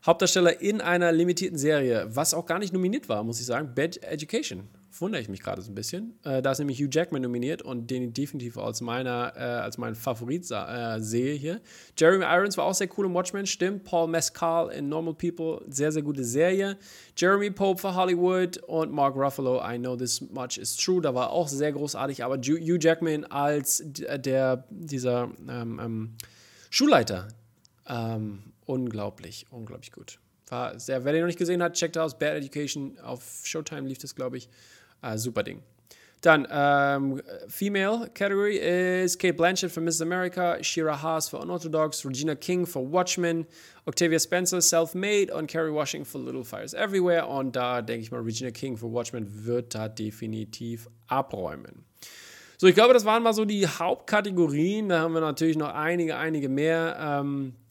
Hauptdarsteller 0.06 0.60
in 0.60 0.80
einer 0.80 1.10
limitierten 1.10 1.58
Serie, 1.58 2.06
was 2.08 2.34
auch 2.34 2.46
gar 2.46 2.60
nicht 2.60 2.72
nominiert 2.72 3.08
war, 3.08 3.24
muss 3.24 3.40
ich 3.40 3.46
sagen, 3.46 3.72
Bad 3.74 4.00
Education 4.04 4.68
wundere 5.00 5.20
ich 5.20 5.28
mich 5.28 5.40
gerade 5.40 5.62
so 5.62 5.70
ein 5.70 5.74
bisschen. 5.74 6.18
Äh, 6.24 6.42
da 6.42 6.52
ist 6.52 6.58
nämlich 6.58 6.78
Hugh 6.78 6.88
Jackman 6.90 7.22
nominiert 7.22 7.62
und 7.62 7.90
den 7.90 8.02
ich 8.02 8.12
definitiv 8.12 8.58
als, 8.58 8.80
meiner, 8.80 9.32
äh, 9.36 9.40
als 9.40 9.78
meinen 9.78 9.94
Favorit 9.94 10.50
äh, 10.50 11.00
sehe 11.00 11.34
hier. 11.34 11.60
Jeremy 11.96 12.24
Irons 12.24 12.56
war 12.56 12.64
auch 12.64 12.74
sehr 12.74 12.88
cool 12.96 13.06
im 13.06 13.14
Watchmen, 13.14 13.46
stimmt. 13.46 13.84
Paul 13.84 14.08
Mescal 14.08 14.70
in 14.70 14.88
Normal 14.88 15.14
People, 15.14 15.64
sehr, 15.68 15.92
sehr 15.92 16.02
gute 16.02 16.24
Serie. 16.24 16.76
Jeremy 17.16 17.50
Pope 17.50 17.80
für 17.80 17.94
Hollywood 17.94 18.58
und 18.66 18.92
Mark 18.92 19.16
Ruffalo, 19.16 19.62
I 19.64 19.78
Know 19.78 19.96
This 19.96 20.20
Much 20.20 20.58
Is 20.58 20.76
True, 20.76 21.00
da 21.00 21.14
war 21.14 21.30
auch 21.30 21.48
sehr 21.48 21.72
großartig, 21.72 22.24
aber 22.24 22.36
Hugh 22.36 22.78
Jackman 22.80 23.24
als 23.24 23.82
der, 23.84 24.64
dieser 24.70 25.30
ähm, 25.48 25.80
ähm, 25.82 26.14
Schulleiter, 26.70 27.28
ähm, 27.86 28.52
unglaublich, 28.66 29.46
unglaublich 29.50 29.92
gut. 29.92 30.18
War 30.48 30.78
sehr, 30.78 31.04
wer 31.04 31.12
den 31.12 31.22
noch 31.22 31.28
nicht 31.28 31.38
gesehen 31.38 31.62
hat, 31.62 31.74
checkt 31.74 31.96
aus. 31.96 32.18
Bad 32.18 32.34
Education 32.34 32.98
auf 33.00 33.40
Showtime 33.44 33.88
lief 33.88 33.98
das, 33.98 34.14
glaube 34.14 34.36
ich. 34.36 34.48
Uh, 35.02 35.16
super 35.16 35.42
Ding. 35.42 35.62
Dann, 36.22 36.46
ähm, 36.52 37.20
Female 37.48 38.08
Category 38.14 38.56
ist 38.56 39.18
Kate 39.18 39.34
Blanchett 39.34 39.72
für 39.72 39.80
Miss 39.80 40.00
America, 40.00 40.62
Shira 40.62 41.02
Haas 41.02 41.28
für 41.28 41.38
Unorthodox, 41.38 42.06
Regina 42.06 42.36
King 42.36 42.64
für 42.64 42.92
Watchmen, 42.92 43.44
Octavia 43.86 44.20
Spencer 44.20 44.60
Self-Made 44.60 45.34
und 45.34 45.48
Kerry 45.48 45.72
Washington 45.72 46.06
für 46.08 46.18
Little 46.18 46.44
Fires 46.44 46.74
Everywhere. 46.74 47.26
Und 47.26 47.56
da 47.56 47.82
denke 47.82 48.04
ich 48.04 48.12
mal, 48.12 48.20
Regina 48.20 48.52
King 48.52 48.76
für 48.76 48.92
Watchmen 48.92 49.44
wird 49.44 49.74
da 49.74 49.88
definitiv 49.88 50.88
abräumen. 51.08 51.84
So, 52.56 52.68
ich 52.68 52.76
glaube, 52.76 52.94
das 52.94 53.04
waren 53.04 53.24
mal 53.24 53.34
so 53.34 53.44
die 53.44 53.66
Hauptkategorien. 53.66 54.90
Da 54.90 55.00
haben 55.00 55.14
wir 55.14 55.20
natürlich 55.20 55.56
noch 55.56 55.74
einige, 55.74 56.16
einige 56.16 56.48
mehr. 56.48 56.96
Ähm, 57.00 57.54
äh, 57.56 57.61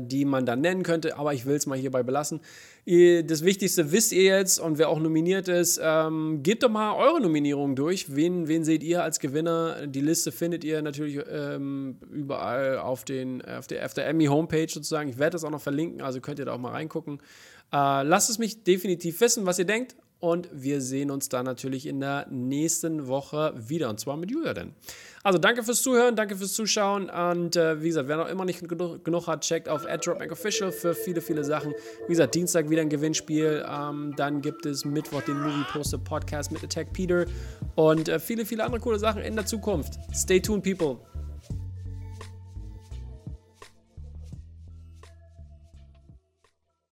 die 0.00 0.24
man 0.24 0.46
dann 0.46 0.60
nennen 0.60 0.82
könnte, 0.82 1.18
aber 1.18 1.34
ich 1.34 1.44
will 1.44 1.56
es 1.56 1.66
mal 1.66 1.76
hierbei 1.76 2.02
belassen. 2.02 2.40
Das 2.86 3.44
Wichtigste 3.44 3.92
wisst 3.92 4.12
ihr 4.12 4.22
jetzt 4.22 4.58
und 4.58 4.78
wer 4.78 4.88
auch 4.88 5.00
nominiert 5.00 5.48
ist, 5.48 5.80
ähm, 5.82 6.40
gebt 6.42 6.62
doch 6.62 6.70
mal 6.70 6.94
eure 6.94 7.20
Nominierungen 7.20 7.74
durch. 7.74 8.14
Wen, 8.14 8.48
wen 8.48 8.64
seht 8.64 8.82
ihr 8.82 9.02
als 9.02 9.18
Gewinner? 9.18 9.86
Die 9.86 10.00
Liste 10.00 10.32
findet 10.32 10.64
ihr 10.64 10.80
natürlich 10.82 11.18
ähm, 11.28 11.98
überall 12.10 12.78
auf, 12.78 13.04
den, 13.04 13.44
auf 13.44 13.66
der, 13.66 13.84
auf 13.84 13.92
der 13.92 14.06
Emmy 14.06 14.26
Homepage 14.26 14.68
sozusagen. 14.68 15.10
Ich 15.10 15.18
werde 15.18 15.32
das 15.32 15.44
auch 15.44 15.50
noch 15.50 15.60
verlinken, 15.60 16.00
also 16.00 16.20
könnt 16.20 16.38
ihr 16.38 16.44
da 16.44 16.52
auch 16.52 16.58
mal 16.58 16.70
reingucken. 16.70 17.18
Äh, 17.72 18.02
lasst 18.04 18.30
es 18.30 18.38
mich 18.38 18.62
definitiv 18.62 19.20
wissen, 19.20 19.46
was 19.46 19.58
ihr 19.58 19.66
denkt. 19.66 19.96
Und 20.26 20.48
wir 20.52 20.80
sehen 20.80 21.12
uns 21.12 21.28
dann 21.28 21.44
natürlich 21.44 21.86
in 21.86 22.00
der 22.00 22.26
nächsten 22.28 23.06
Woche 23.06 23.54
wieder. 23.56 23.88
Und 23.88 24.00
zwar 24.00 24.16
mit 24.16 24.28
Julia 24.28 24.54
denn. 24.54 24.72
Also 25.22 25.38
danke 25.38 25.62
fürs 25.62 25.82
Zuhören, 25.82 26.16
danke 26.16 26.36
fürs 26.36 26.52
Zuschauen. 26.52 27.08
Und 27.08 27.54
äh, 27.54 27.80
wie 27.80 27.86
gesagt, 27.86 28.08
wer 28.08 28.16
noch 28.16 28.28
immer 28.28 28.44
nicht 28.44 28.68
genug, 28.68 29.04
genug 29.04 29.28
hat, 29.28 29.42
checkt 29.42 29.68
auf 29.68 29.86
Official 29.86 30.72
für 30.72 30.96
viele, 30.96 31.20
viele 31.20 31.44
Sachen. 31.44 31.74
Wie 32.08 32.12
gesagt, 32.12 32.34
Dienstag 32.34 32.68
wieder 32.70 32.82
ein 32.82 32.88
Gewinnspiel. 32.88 33.64
Ähm, 33.70 34.14
dann 34.16 34.42
gibt 34.42 34.66
es 34.66 34.84
Mittwoch 34.84 35.22
den 35.22 35.40
Movie 35.40 35.64
Poster 35.70 35.98
Podcast 35.98 36.50
mit 36.50 36.64
Attack 36.64 36.92
Peter. 36.92 37.26
Und 37.76 38.08
äh, 38.08 38.18
viele, 38.18 38.44
viele 38.44 38.64
andere 38.64 38.80
coole 38.80 38.98
Sachen 38.98 39.22
in 39.22 39.36
der 39.36 39.46
Zukunft. 39.46 39.94
Stay 40.12 40.40
tuned, 40.40 40.64
people. 40.64 40.98